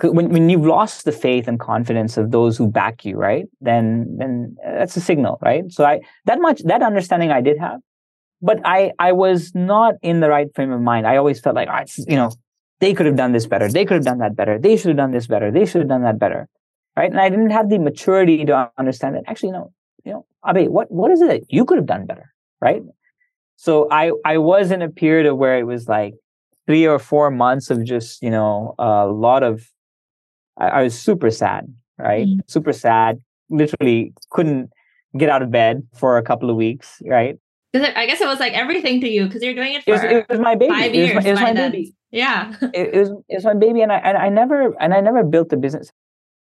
[0.00, 3.46] When, when you've lost the faith and confidence of those who back you, right?
[3.60, 5.64] Then, then uh, that's a signal, right?
[5.70, 7.80] So I, that much that understanding I did have,
[8.40, 11.06] but I I was not in the right frame of mind.
[11.06, 12.30] I always felt like ah, you know
[12.80, 14.96] they could have done this better, they could have done that better, they should have
[14.96, 16.48] done this better, they should have done that better,
[16.96, 17.10] right?
[17.10, 19.24] And I didn't have the maturity to understand that.
[19.26, 19.72] Actually, no,
[20.04, 22.82] you know, Abe, what what is it that you could have done better, right?
[23.56, 26.14] So I I was in a period of where it was like
[26.66, 29.68] three or four months of just you know a lot of
[30.60, 32.26] I, I was super sad, right?
[32.26, 32.40] Mm.
[32.46, 33.20] Super sad.
[33.48, 34.70] Literally couldn't
[35.16, 37.36] get out of bed for a couple of weeks, right?
[37.72, 39.92] it- I guess it was like everything to you because you're doing it It for
[39.92, 40.72] was, it was my baby.
[40.72, 41.94] five it was my, it was my baby.
[42.12, 42.54] Yeah.
[42.74, 45.22] It, it was it was my baby, and I and I never and I never
[45.24, 45.90] built a business.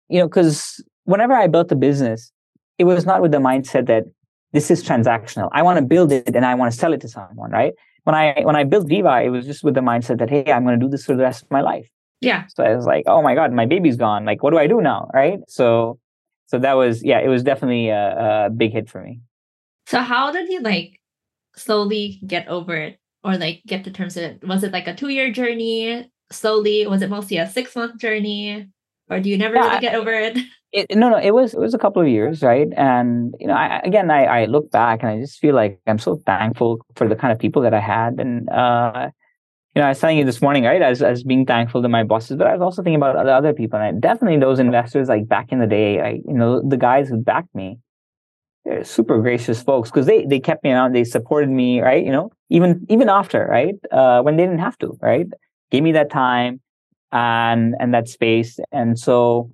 [0.10, 2.32] You know, because whenever I built a business,
[2.78, 4.04] it was not with the mindset that
[4.52, 5.50] this is transactional.
[5.54, 7.74] I want to build it and I want to sell it to someone, right?
[8.04, 10.64] When I when I built Viva, it was just with the mindset that hey, I'm
[10.66, 11.88] going to do this for the rest of my life.
[12.26, 12.46] Yeah.
[12.48, 14.26] So I was like, oh my god, my baby's gone.
[14.26, 15.40] Like, what do I do now, right?
[15.48, 16.00] So
[16.48, 19.22] so that was yeah, it was definitely a, a big hit for me.
[19.88, 21.00] So how did you like
[21.56, 24.48] slowly get over it or like get to terms with it?
[24.48, 26.10] Was it like a two year journey?
[26.32, 26.88] Slowly?
[26.88, 28.70] Was it mostly a six month journey?
[29.10, 30.38] Or do you never Yeah, really get over it?
[30.72, 32.68] it, no, no, it was it was a couple of years, right?
[32.76, 36.00] And you know, I, again, I, I look back and I just feel like I'm
[36.00, 39.10] so thankful for the kind of people that I had, and uh,
[39.76, 40.82] you know, I was telling you this morning, right?
[40.82, 43.54] As as being thankful to my bosses, but I was also thinking about other other
[43.54, 46.78] people, and I, definitely those investors, like back in the day, I you know, the
[46.78, 47.80] guys who backed me,
[48.66, 52.06] they're super gracious folks because they they kept me around, they supported me, right?
[52.06, 55.28] You know, even even after, right, uh, when they didn't have to, right,
[55.72, 56.62] gave me that time
[57.12, 59.52] and and that space, and so.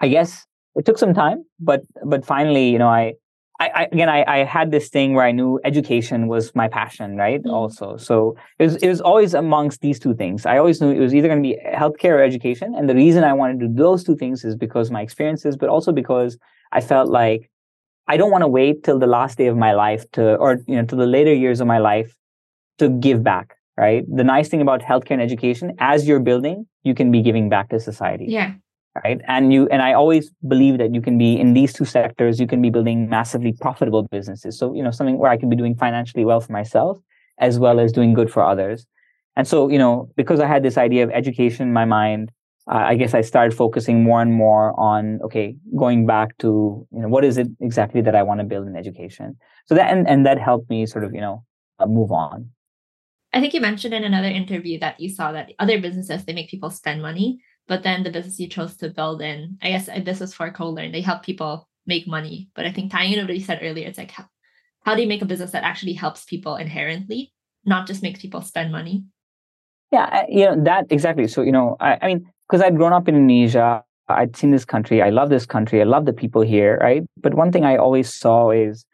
[0.00, 3.14] I guess it took some time, but but finally, you know, I,
[3.62, 7.16] I, I again, I, I had this thing where I knew education was my passion,
[7.16, 7.42] right?
[7.42, 7.52] Mm.
[7.52, 10.46] Also, so it was it was always amongst these two things.
[10.46, 13.24] I always knew it was either going to be healthcare or education, and the reason
[13.24, 16.38] I wanted to do those two things is because my experiences, but also because
[16.72, 17.50] I felt like
[18.08, 20.76] I don't want to wait till the last day of my life to, or you
[20.76, 22.16] know, to the later years of my life
[22.78, 23.54] to give back.
[23.78, 24.04] Right.
[24.20, 27.70] The nice thing about healthcare and education, as you're building, you can be giving back
[27.70, 28.52] to society Yeah.
[29.04, 29.20] Right?
[29.26, 32.46] And you and i always believe that you can be in these two sectors you
[32.46, 34.58] can be building massively profitable businesses.
[34.58, 36.98] So you know something where i can be doing financially well for myself
[37.38, 38.86] as well as doing good for others.
[39.36, 42.30] And so you know because i had this idea of education in my mind
[42.70, 47.00] uh, i guess i started focusing more and more on okay going back to you
[47.00, 49.36] know what is it exactly that i want to build in education?
[49.66, 51.44] So that and, and that helped me sort of you know
[51.78, 52.50] uh, move on.
[53.32, 56.50] I think you mentioned in another interview that you saw that other businesses they make
[56.50, 57.40] people spend money,
[57.72, 60.50] but then the business you chose to build in, I guess uh, this was for
[60.52, 62.50] CoLearn, they help people make money.
[62.54, 64.26] But I think tying into what you said earlier, it's like how,
[64.84, 67.32] how do you make a business that actually helps people inherently,
[67.64, 69.04] not just makes people spend money?
[69.90, 71.26] Yeah, you know that exactly.
[71.28, 74.66] So you know, I, I mean, because I'd grown up in Indonesia, I'd seen this
[74.66, 75.00] country.
[75.00, 75.80] I love this country.
[75.80, 77.02] I love the people here, right?
[77.22, 78.84] But one thing I always saw is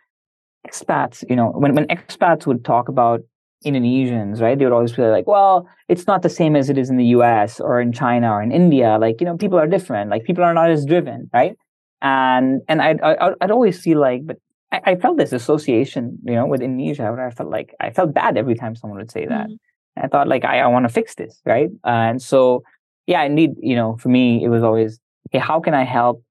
[0.68, 1.24] expats.
[1.28, 3.22] You know, when when expats would talk about
[3.64, 4.58] Indonesians, right?
[4.58, 7.06] They would always be like, "Well, it's not the same as it is in the
[7.06, 7.60] U.S.
[7.60, 8.98] or in China or in India.
[9.00, 10.10] Like, you know, people are different.
[10.10, 11.56] Like, people are not as driven, right?"
[12.02, 14.36] And and I'd I'd, I'd always feel like, but
[14.72, 18.14] I, I felt this association, you know, with Indonesia, where I felt like I felt
[18.14, 19.48] bad every time someone would say that.
[19.48, 19.56] Mhm.
[19.96, 21.70] I thought like I, I want to fix this, right?
[21.84, 22.62] and so
[23.08, 25.00] yeah, indeed, you know, for me it was always,
[25.32, 26.22] hey, how can I help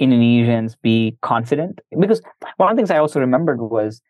[0.00, 1.80] Indonesians be confident?
[1.98, 2.22] Because
[2.56, 4.00] one of the things I also remembered was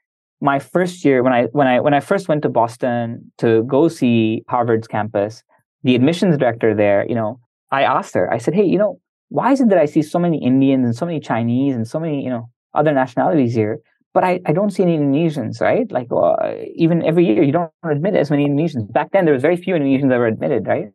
[0.40, 3.88] my first year when I when I when I first went to Boston to go
[3.88, 5.42] see Harvard's campus,
[5.82, 9.52] the admissions director there, you know, I asked her, I said, Hey, you know, why
[9.52, 12.24] is it that I see so many Indians and so many Chinese and so many,
[12.24, 13.80] you know, other nationalities here,
[14.14, 15.90] but I, I don't see any Indonesians, right?
[15.90, 18.92] Like uh, even every year you don't admit as many Indonesians.
[18.92, 20.88] Back then there was very few Indonesians that were admitted, right?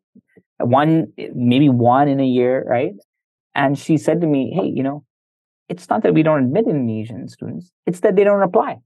[0.59, 2.93] One, maybe one in a year, right?
[3.53, 5.05] And she said to me, Hey, you know,
[5.69, 8.77] it's not that we don't admit Indonesian students, it's that they don't apply.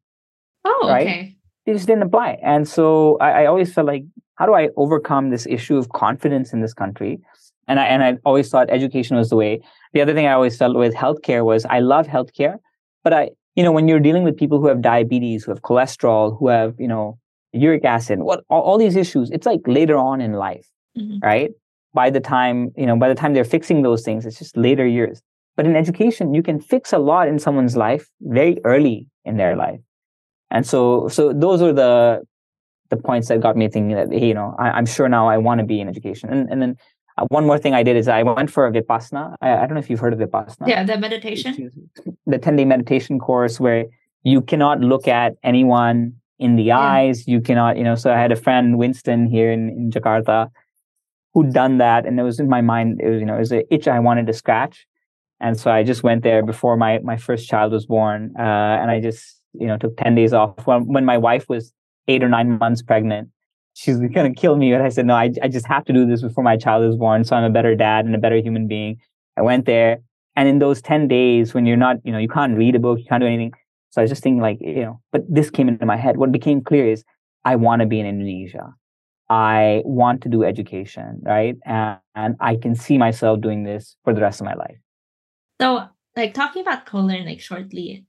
[0.65, 1.07] Oh, right?
[1.07, 1.35] okay.
[1.65, 2.37] They just didn't apply.
[2.41, 4.03] And so I, I always felt like,
[4.35, 7.19] how do I overcome this issue of confidence in this country?
[7.67, 9.61] And I and I always thought education was the way.
[9.93, 12.57] The other thing I always felt with healthcare was I love healthcare,
[13.03, 16.37] but I, you know, when you're dealing with people who have diabetes, who have cholesterol,
[16.39, 17.19] who have, you know,
[17.51, 21.19] uric acid, what all, all these issues, it's like later on in life, mm-hmm.
[21.19, 21.51] right?
[21.93, 24.87] By the time, you know, by the time they're fixing those things, it's just later
[24.87, 25.21] years.
[25.55, 29.55] But in education, you can fix a lot in someone's life very early in their
[29.55, 29.81] life.
[30.51, 32.21] And so, so those are the
[32.89, 35.37] the points that got me thinking that hey, you know, I, am sure now I
[35.37, 36.29] want to be in education.
[36.29, 36.77] And and then
[37.17, 39.35] uh, one more thing I did is I went for a vipassana.
[39.41, 40.67] I, I don't know if you've heard of vipassana.
[40.67, 41.71] Yeah, the meditation.
[42.25, 43.85] The ten day meditation course where
[44.23, 46.79] you cannot look at anyone in the yeah.
[46.79, 47.27] eyes.
[47.27, 47.95] You cannot, you know.
[47.95, 50.49] So I had a friend, Winston, here in, in Jakarta,
[51.33, 53.01] who'd done that, and it was in my mind.
[53.01, 54.87] It was, you know, it was an itch I wanted to scratch,
[55.39, 58.89] and so I just went there before my my first child was born, uh, and
[58.89, 61.73] I just you know, took 10 days off when, when my wife was
[62.07, 63.29] eight or nine months pregnant.
[63.73, 64.71] She's going to kill me.
[64.71, 66.95] But I said, no, I, I just have to do this before my child is
[66.95, 67.23] born.
[67.23, 68.97] So I'm a better dad and a better human being.
[69.37, 69.99] I went there.
[70.35, 72.99] And in those 10 days when you're not, you know, you can't read a book,
[72.99, 73.53] you can't do anything.
[73.91, 76.17] So I was just thinking like, you know, but this came into my head.
[76.17, 77.03] What became clear is
[77.45, 78.73] I want to be in Indonesia.
[79.29, 81.55] I want to do education, right?
[81.65, 84.77] And, and I can see myself doing this for the rest of my life.
[85.61, 88.05] So, like talking about CoLearn, like shortly,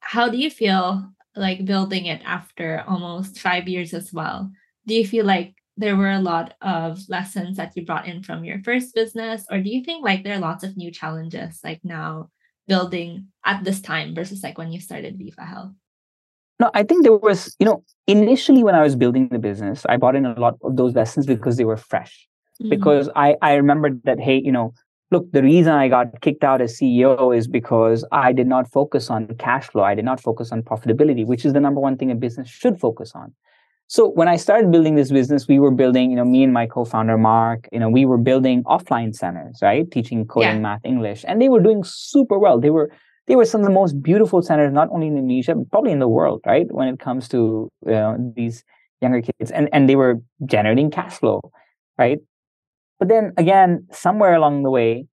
[0.00, 4.50] how do you feel like building it after almost five years as well?
[4.86, 8.44] Do you feel like there were a lot of lessons that you brought in from
[8.44, 11.80] your first business, or do you think like there are lots of new challenges like
[11.84, 12.30] now
[12.66, 15.72] building at this time versus like when you started Viva Health?
[16.60, 19.96] No, I think there was, you know, initially when I was building the business, I
[19.96, 22.26] brought in a lot of those lessons because they were fresh.
[22.60, 22.70] Mm-hmm.
[22.70, 24.74] Because I I remembered that hey, you know,
[25.10, 29.10] look, the reason I got kicked out as CEO is because I did not focus
[29.10, 29.82] on cash flow.
[29.82, 32.78] I did not focus on profitability, which is the number one thing a business should
[32.78, 33.32] focus on.
[33.90, 36.66] So when I started building this business, we were building, you know, me and my
[36.66, 39.90] co-founder Mark, you know, we were building offline centers, right?
[39.90, 40.58] Teaching coding, yeah.
[40.58, 42.60] math, English, and they were doing super well.
[42.60, 42.90] They were
[43.28, 46.00] they were some of the most beautiful centers, not only in Indonesia, but probably in
[46.00, 46.66] the world, right?
[46.70, 48.62] When it comes to you know, these
[49.00, 51.40] younger kids, and and they were generating cash flow,
[51.96, 52.18] right?
[52.98, 55.06] But then again, somewhere along the way,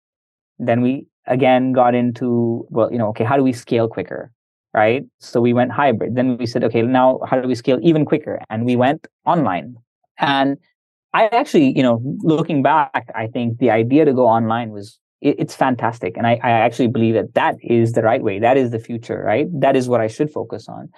[0.59, 4.31] then we again got into, well, you know, okay, how do we scale quicker?
[4.73, 5.03] Right.
[5.19, 6.15] So we went hybrid.
[6.15, 8.41] Then we said, okay, now how do we scale even quicker?
[8.49, 9.75] And we went online.
[10.19, 10.57] And
[11.13, 15.35] I actually, you know, looking back, I think the idea to go online was it,
[15.39, 16.17] it's fantastic.
[16.17, 18.37] And I, I actually believe that that is the right way.
[18.39, 19.47] That is the future, right?
[19.53, 20.89] That is what I should focus on.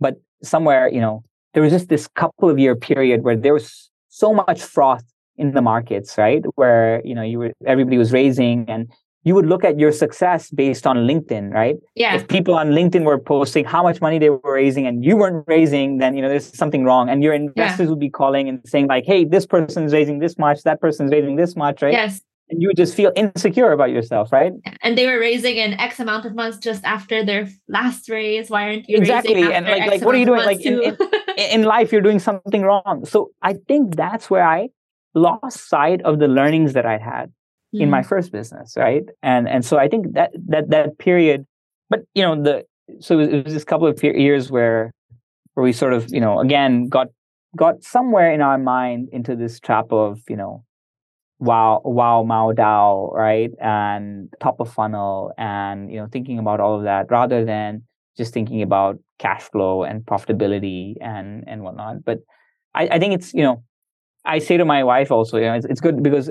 [0.00, 1.22] But somewhere, you know,
[1.54, 5.04] there was just this couple of year period where there was so much froth
[5.40, 6.44] in the markets, right?
[6.54, 8.92] Where, you know, you were, everybody was raising and
[9.24, 11.76] you would look at your success based on LinkedIn, right?
[11.94, 12.14] Yeah.
[12.14, 15.44] If people on LinkedIn were posting how much money they were raising and you weren't
[15.46, 17.10] raising, then, you know, there's something wrong.
[17.10, 17.90] And your investors yeah.
[17.90, 21.36] would be calling and saying like, Hey, this person's raising this much, that person's raising
[21.36, 21.92] this much, right?
[21.92, 22.20] Yes.
[22.48, 24.52] And you would just feel insecure about yourself, right?
[24.82, 28.50] And they were raising in X amount of months just after their last raise.
[28.50, 29.40] Why aren't you exactly?
[29.52, 30.44] and like, like what are you doing?
[30.44, 30.96] Like in, in,
[31.36, 33.04] in life, you're doing something wrong.
[33.04, 34.70] So I think that's where I
[35.14, 37.32] lost sight of the learnings that I had
[37.74, 37.80] mm.
[37.80, 38.08] in my hmm.
[38.08, 39.04] first business, right?
[39.22, 41.46] And and so I think that that that period,
[41.88, 42.64] but you know the
[43.00, 44.92] so it was, it was this couple of years where
[45.54, 47.08] where we sort of you know again got
[47.56, 50.64] got somewhere in our mind into this trap of you know
[51.38, 56.76] wow wow mao dao right and top of funnel and you know thinking about all
[56.76, 57.82] of that rather than
[58.16, 62.18] just thinking about cash flow and profitability and and whatnot but
[62.74, 63.64] I, I think it's you know
[64.24, 66.30] I say to my wife also, you know, it's, it's good because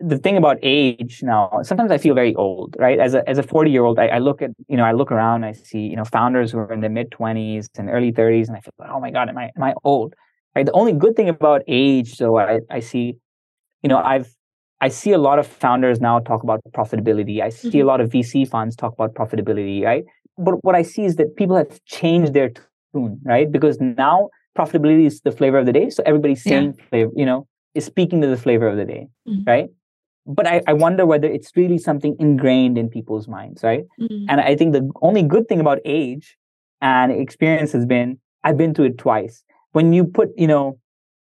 [0.00, 2.98] the thing about age now, sometimes I feel very old, right?
[2.98, 5.10] As a as a 40 year old, I, I, look at, you know, I look
[5.10, 8.46] around, I see, you know, founders who are in their mid 20s and early 30s,
[8.48, 10.14] and I feel, like, oh my God, am I am I old?
[10.54, 10.64] Right.
[10.64, 13.16] The only good thing about age, so I, I see,
[13.82, 14.28] you know, I've
[14.80, 17.42] I see a lot of founders now talk about profitability.
[17.42, 17.80] I see mm-hmm.
[17.80, 20.04] a lot of VC funds talk about profitability, right?
[20.36, 22.50] But what I see is that people have changed their
[22.94, 23.50] tune, right?
[23.50, 24.28] Because now
[24.58, 25.90] profitability is the flavor of the day.
[25.90, 26.84] So everybody's saying yeah.
[26.88, 29.44] flavor, you know, is speaking to the flavor of the day, mm-hmm.
[29.46, 29.68] right?
[30.26, 33.84] But I, I wonder whether it's really something ingrained in people's minds, right?
[34.00, 34.26] Mm-hmm.
[34.28, 36.36] And I think the only good thing about age
[36.80, 39.42] and experience has been I've been through it twice.
[39.72, 40.78] When you put, you know,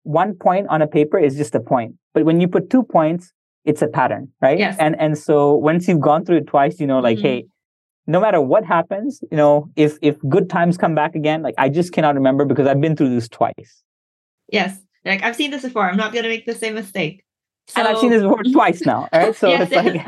[0.04, 1.94] one point on a paper is just a point.
[2.12, 3.32] But when you put two points,
[3.64, 4.58] it's a pattern, right?
[4.58, 4.76] Yes.
[4.78, 7.22] And and so once you've gone through it twice, you know, like, Mhm.
[7.22, 7.46] hey,
[8.06, 11.68] no matter what happens, you know, if if good times come back again, like I
[11.68, 13.82] just cannot remember because I've been through this twice.
[14.50, 14.78] Yes.
[15.04, 15.88] Like I've seen this before.
[15.88, 17.24] I'm not gonna make the same mistake.
[17.76, 19.34] and I've seen this before twice now, right?
[19.34, 19.68] So Yes.
[19.70, 20.04] it's like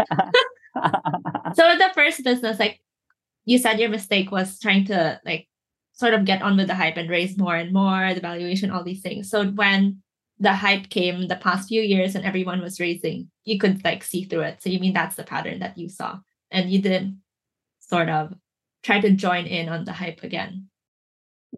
[1.55, 2.81] So with the first business, like
[3.45, 5.49] you said your mistake was trying to like
[5.93, 8.85] sort of get on with the hype and raise more and more, the valuation, all
[8.85, 9.31] these things.
[9.31, 10.03] So when
[10.39, 14.25] the hype came the past few years and everyone was raising, you could like see
[14.25, 14.63] through it.
[14.63, 16.19] So you mean that's the pattern that you saw.
[16.51, 17.21] And you didn't
[17.89, 18.35] sort of
[18.83, 20.69] try to join in on the hype again.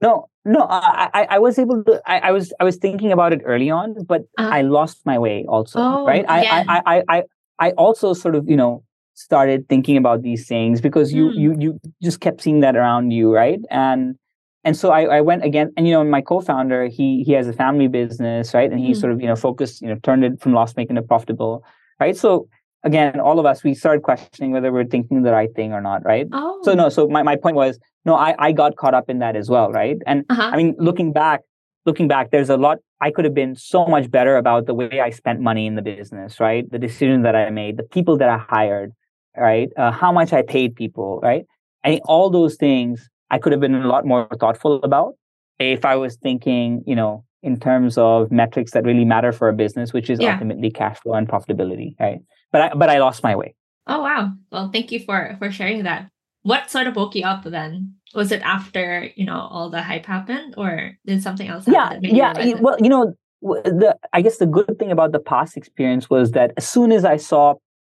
[0.01, 2.01] No, no, I, I, I was able to.
[2.07, 4.49] I, I was, I was thinking about it early on, but Uh-huh.
[4.53, 5.81] I lost my way also.
[5.81, 6.25] Oh, right?
[6.29, 6.65] I, again.
[6.69, 7.23] I, I, I,
[7.59, 11.41] I also sort of, you know, started thinking about these things because you, Hmm.
[11.41, 13.59] you, you just kept seeing that around you, right?
[13.71, 14.15] And,
[14.63, 17.53] and so I, I went again, and you know, my co-founder, he, he has a
[17.53, 18.71] family business, right?
[18.71, 19.01] And he Hmm.
[19.01, 21.65] sort of, you know, focused, you know, turned it from loss making to profitable,
[21.99, 22.17] right?
[22.17, 22.49] So
[22.89, 26.01] again, all of us, we started questioning whether we're thinking the right thing or not,
[26.13, 26.27] right?
[26.33, 26.59] Oh.
[26.67, 29.37] So no, so my, my point was, no, I, I got caught up in that
[29.37, 29.99] as well, right?
[30.07, 30.51] And Uh-huh.
[30.53, 31.41] I mean, looking back,
[31.87, 35.01] looking back, there's a lot I could have been so much better about the way
[35.09, 36.65] I spent money in the business, right?
[36.71, 38.91] The decision that I made, the people that I hired,
[39.37, 39.69] right?
[39.77, 41.45] Uh, how much I paid people, right?
[41.85, 45.11] I think all those things I could have been a lot more thoughtful about
[45.59, 49.53] if I was thinking, you know, in terms of metrics that really matter for a
[49.53, 50.33] business, which is Yeah.
[50.33, 52.21] ultimately cash flow and profitability, right?
[52.53, 53.55] But I, but I lost my way.
[53.87, 54.33] Oh wow.
[54.53, 56.09] Well, thank you for for sharing that.
[56.43, 57.95] What sort of woke you up then?
[58.15, 62.03] Was it after, you know, all the hype happened or did something else happen?
[62.05, 62.63] yeah you yeah realize y- it?
[62.63, 66.53] well you know the i guess the good thing about the past experience was that
[66.57, 67.55] as soon as i saw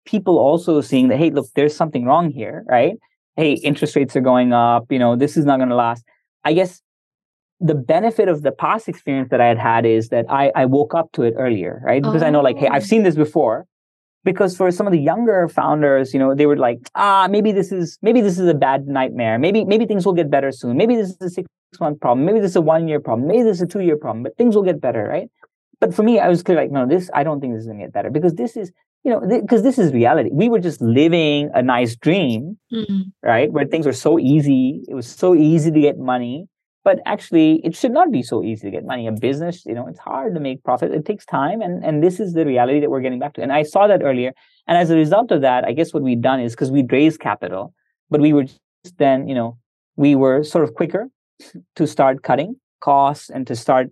[0.06, 2.96] people also seeing that hey look there's something wrong here right
[3.38, 6.04] hey interest rates are going up you know this is not going to last
[6.44, 6.82] i guess
[7.62, 10.94] the benefit of the past experience that i had had is that i i woke
[10.94, 12.74] up to it earlier right because i know like hey Oh.
[12.74, 13.66] i've seen this before
[14.24, 17.72] because for some of the younger founders you know they were like ah maybe this
[17.72, 19.40] is maybe this is a bad nightmare.
[19.40, 20.78] Maybe maybe things will get better soon.
[20.78, 21.48] Maybe this is a six
[21.80, 22.26] month problem.
[22.26, 23.28] Maybe this is a one year problem.
[23.28, 25.30] Maybe this is a two year problem but things will get better right?
[25.80, 27.80] But for me i was clear like no this i don't think this is going
[27.80, 28.72] to get better because this is
[29.04, 30.30] you know because this is reality.
[30.34, 33.04] We were just living a nice dream Mm-mm.
[33.24, 33.52] right?
[33.52, 34.84] Where things were so easy.
[34.88, 36.48] It was so easy to get money
[36.84, 39.08] but actually it should not be so easy to get money.
[39.08, 40.92] A business you know it's hard to make profit.
[40.92, 43.42] It takes time and and this is the reality that we're getting back to.
[43.42, 44.32] And i saw that earlier.
[44.68, 47.20] And as a result of that i guess what we'd done is because we'd raised
[47.20, 47.74] capital
[48.10, 49.58] but we were just then you know
[49.96, 51.10] we were sort of quicker
[51.76, 53.88] to start cutting costs and to start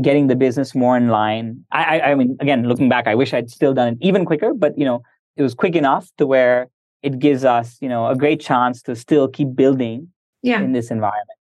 [0.00, 1.64] getting the business more in line.
[1.70, 4.52] I i, I mean again looking back i wish i'd still done it even quicker
[4.54, 5.02] but you know
[5.36, 6.68] it was quick enough to where
[7.02, 10.08] it gives us you know a great chance to still keep building
[10.42, 10.60] Yeah.
[10.66, 11.38] in this environment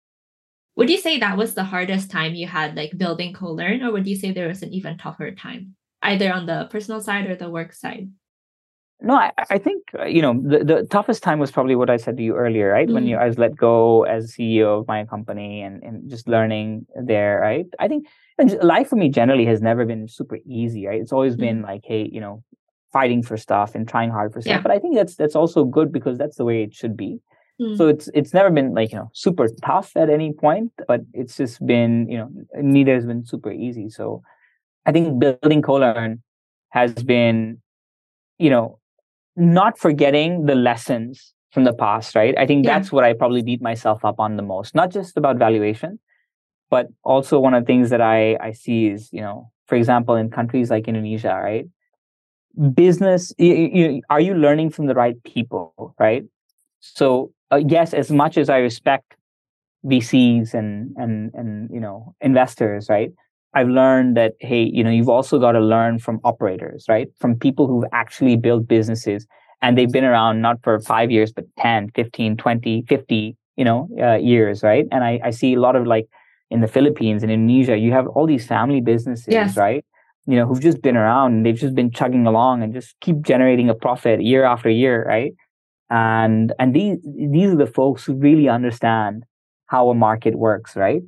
[0.81, 4.09] Would you say that was the hardest time you had like building CoLearn, or would
[4.09, 7.51] you say there was an even tougher time, either on the personal side or the
[7.53, 8.09] work side?
[9.03, 11.97] no i, I think uh, you know the, the toughest time was probably what i
[11.97, 13.09] said to you earlier right when Mm.
[13.09, 17.41] you i was let go as ceo of my company and, and just learning there
[17.41, 18.07] right i think
[18.37, 21.81] and life for me generally has never been super easy right it's always been like
[21.85, 22.45] hey you know
[22.93, 24.61] fighting for stuff and trying hard for stuff Yeah.
[24.61, 27.20] but i think that's that's also good because that's the way it should be
[27.61, 27.77] Mm.
[27.77, 31.37] so it's it's never been like you know super tough at any point but it's
[31.37, 33.91] just been you know neither has been super easy.
[33.91, 34.23] So
[34.87, 36.23] i think building colearn
[36.71, 37.61] has been
[38.39, 38.79] you know
[39.37, 42.35] not forgetting the lessons from the past right?
[42.39, 42.79] I think Yeah.
[42.79, 44.75] that's what i probably beat myself up on the most.
[44.75, 45.99] Not just about valuation
[46.71, 50.15] but also one of the things that i i see is you know for example
[50.17, 51.67] in countries like indonesia right?
[52.75, 56.25] Business you, you, are you learning from the right people right?
[56.81, 59.17] So uh, yes as much as i respect
[59.87, 63.11] vcs and and and you know investors right?
[63.55, 67.09] I've learned that hey you know you've also got to learn from operators right?
[67.19, 69.27] From people who've actually built businesses
[69.63, 73.89] and they've been around not for 5 years but 10 15 20 50 you know
[74.01, 74.87] uh, years right?
[74.93, 76.07] And I, I see a lot of like
[76.51, 79.57] in the philippines and indonesia you have all these family businesses Yes.
[79.57, 79.85] right?
[80.27, 83.23] You know who've just been around and they've just been chugging along and just keep
[83.23, 85.33] generating a profit year after year right
[85.91, 89.24] and and these these are the folks who really understand
[89.66, 91.03] how a market works right?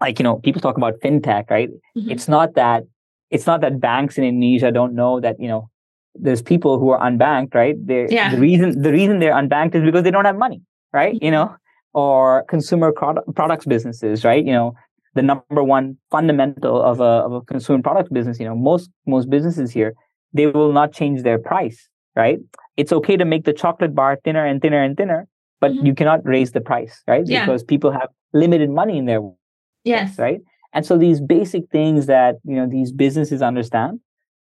[0.00, 1.70] Like you know people talk about fintech right?
[1.96, 2.10] Mhm.
[2.10, 2.84] it's not that
[3.30, 5.68] it's not that banks in indonesia don't know that you know
[6.14, 7.76] there's people who are unbanked right?
[7.86, 8.30] They Yeah.
[8.34, 11.16] the reason the reason they're unbanked is because they don't have money right?
[11.22, 11.54] You know?
[11.92, 14.44] Or consumer product, products businesses right?
[14.44, 14.74] You know
[15.14, 19.28] the number one fundamental of a, of a consumer product business you know most most
[19.28, 19.94] businesses here
[20.32, 22.38] they will not change their price right
[22.76, 25.26] it's okay to make the chocolate bar thinner and thinner and thinner
[25.60, 25.86] but Mhm.
[25.86, 27.44] you cannot raise the price right Yeah.
[27.44, 29.20] because people have limited money in their
[29.84, 30.18] Yes.
[30.18, 30.40] Right.
[30.72, 34.00] And so these basic things that, you know, these businesses understand,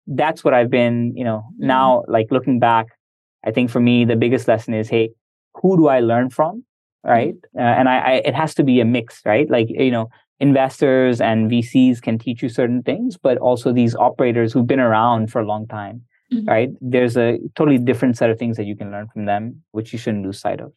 [0.06, 1.66] that's what I've been, you know, mm-hmm.
[1.66, 2.86] now like looking back,
[3.44, 5.10] I think for me, the biggest lesson is, hey,
[5.62, 6.64] who do I learn from?
[7.04, 7.34] Right.
[7.34, 7.58] Mm-hmm.
[7.58, 9.48] Uh, and I, I, it has to be a mix, right?
[9.48, 10.08] Like, you know,
[10.40, 15.30] investors and VCs can teach you certain things, but also these operators who've been around
[15.30, 16.02] for a long time,
[16.32, 16.48] mm-hmm.
[16.48, 16.70] right?
[16.80, 19.98] There's a totally different set of things that you can learn from them, which you
[19.98, 20.72] shouldn't lose sight of.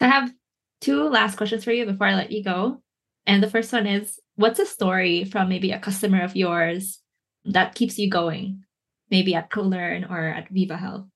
[0.00, 0.32] I have
[0.80, 2.82] two last questions for you before I let you go.
[3.26, 7.00] And the first one is what's a story from maybe a customer of yours
[7.44, 8.64] that keeps you going,
[9.10, 11.06] maybe at CoLearn or at Viva Health?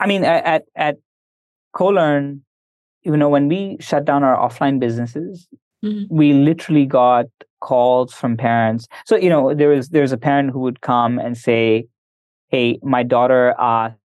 [0.00, 0.96] I mean, at at
[1.76, 2.40] CoLearn,
[3.02, 5.46] you know, when we shut down our offline businesses,
[5.84, 6.14] mm-hmm.
[6.14, 7.26] we literally got
[7.60, 8.88] calls from parents.
[9.04, 11.86] So, you know, there was there's a parent who would come and say,
[12.50, 13.98] "Hey, my daughter asks,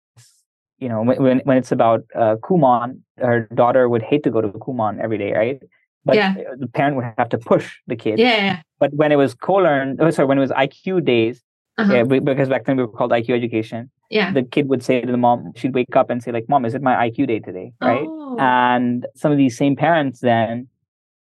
[0.78, 4.49] you know, when when it's about uh, Kumon, her daughter would hate to go to
[4.49, 5.62] Kumon every day, right?
[6.05, 6.34] But yeah.
[6.59, 8.18] the parent would have to push the kid.
[8.18, 8.61] Yeah.
[8.78, 11.42] But when it was CoLearn, oh, sorry, when it was IQ days,
[11.78, 11.95] uh-huh.
[11.95, 13.90] yeah, because back then we were called IQ education.
[14.11, 14.32] Yeah.
[14.32, 16.74] The kid would say to the mom, she'd wake up and say, like, Mom, is
[16.74, 17.72] it my IQ day today?
[17.80, 18.07] Right.
[18.07, 18.36] Oh.
[18.38, 20.68] And some of these same parents then,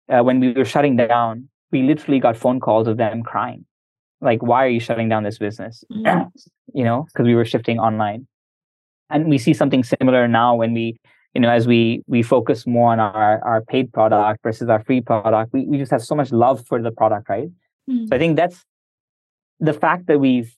[0.08, 3.64] uh, when we were shutting down, we literally got phone calls of them crying.
[4.25, 5.85] Like, why are you shutting down this business?
[5.95, 6.29] Mm-hmm.
[6.79, 8.27] you know, because we were shifting online.
[9.11, 10.99] And we see something similar now when we
[11.35, 15.01] you know as we we focus more on our our paid product versus our free
[15.01, 17.49] product we, we just have so much love for the product right
[17.91, 18.07] mm-hmm.
[18.07, 18.64] so i think that's
[19.61, 20.57] the fact that we've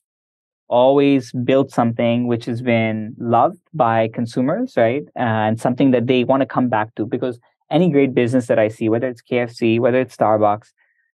[0.69, 6.41] always built something which has been loved by consumers right and something that they want
[6.41, 7.39] to come back to because
[7.71, 10.69] any great business that i see whether it's kfc whether it's starbucks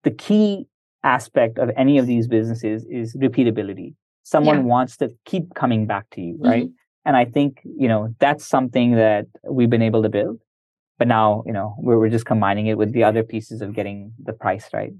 [0.04, 0.66] the key
[1.04, 4.62] aspect of any of these businesses is repeatability someone yeah.
[4.62, 6.72] wants to keep coming back to you right mm-hmm.
[7.04, 10.38] And I think, you know, that's something that we've been able to build.
[10.98, 14.12] But now, you know, we're, we're just combining it with the other pieces of getting
[14.22, 14.92] the price right.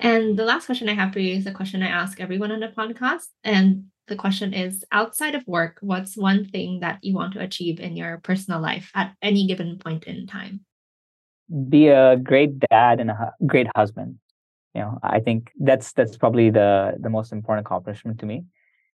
[0.00, 2.60] And the last question I have for you is a question I ask everyone on
[2.60, 3.26] the podcast.
[3.42, 7.80] And the question is outside of work, what's one thing that you want to achieve
[7.80, 10.60] in your personal life at any given point in time?
[11.68, 14.18] Be a great dad and a great husband.
[14.74, 18.44] You know, I think that's that's probably the the most important accomplishment to me.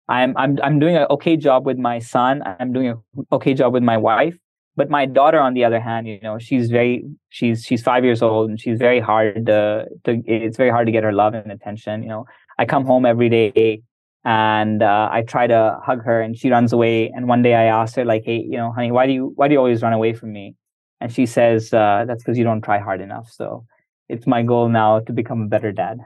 [0.08, 2.42] I'm I'm I'm doing an okay job with my son.
[2.44, 4.36] I'm doing an okay job with my wife.
[4.76, 8.22] But my daughter, on the other hand, you know, she's very she's she's five years
[8.22, 11.50] old and she's very hard to, to it's very hard to get her love and
[11.50, 12.02] attention.
[12.02, 12.24] You know,
[12.58, 13.82] I come home every day
[14.24, 17.10] and uh, I try to hug her and she runs away.
[17.14, 19.48] And one day I asked her like, "Hey, you know, honey, why do you why
[19.48, 20.56] do you always run away from me?"
[21.00, 23.66] And she says, uh, "That's because you don't try hard enough." So
[24.10, 26.00] it's my goal now to become a better dad.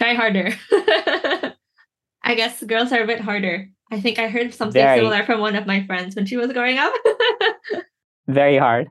[0.00, 0.54] Try harder.
[2.22, 3.68] I guess girls are a bit harder.
[3.92, 4.98] I think I heard something Very.
[4.98, 6.92] similar from one of my friends when she was growing up.
[8.26, 8.88] Very hard.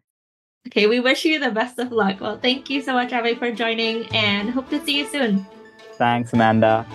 [0.68, 2.22] Okay, we wish you the best of luck.
[2.22, 5.46] Well, thank you so much, Abhay, for joining and hope to see you soon.
[5.98, 6.86] Thanks, Amanda.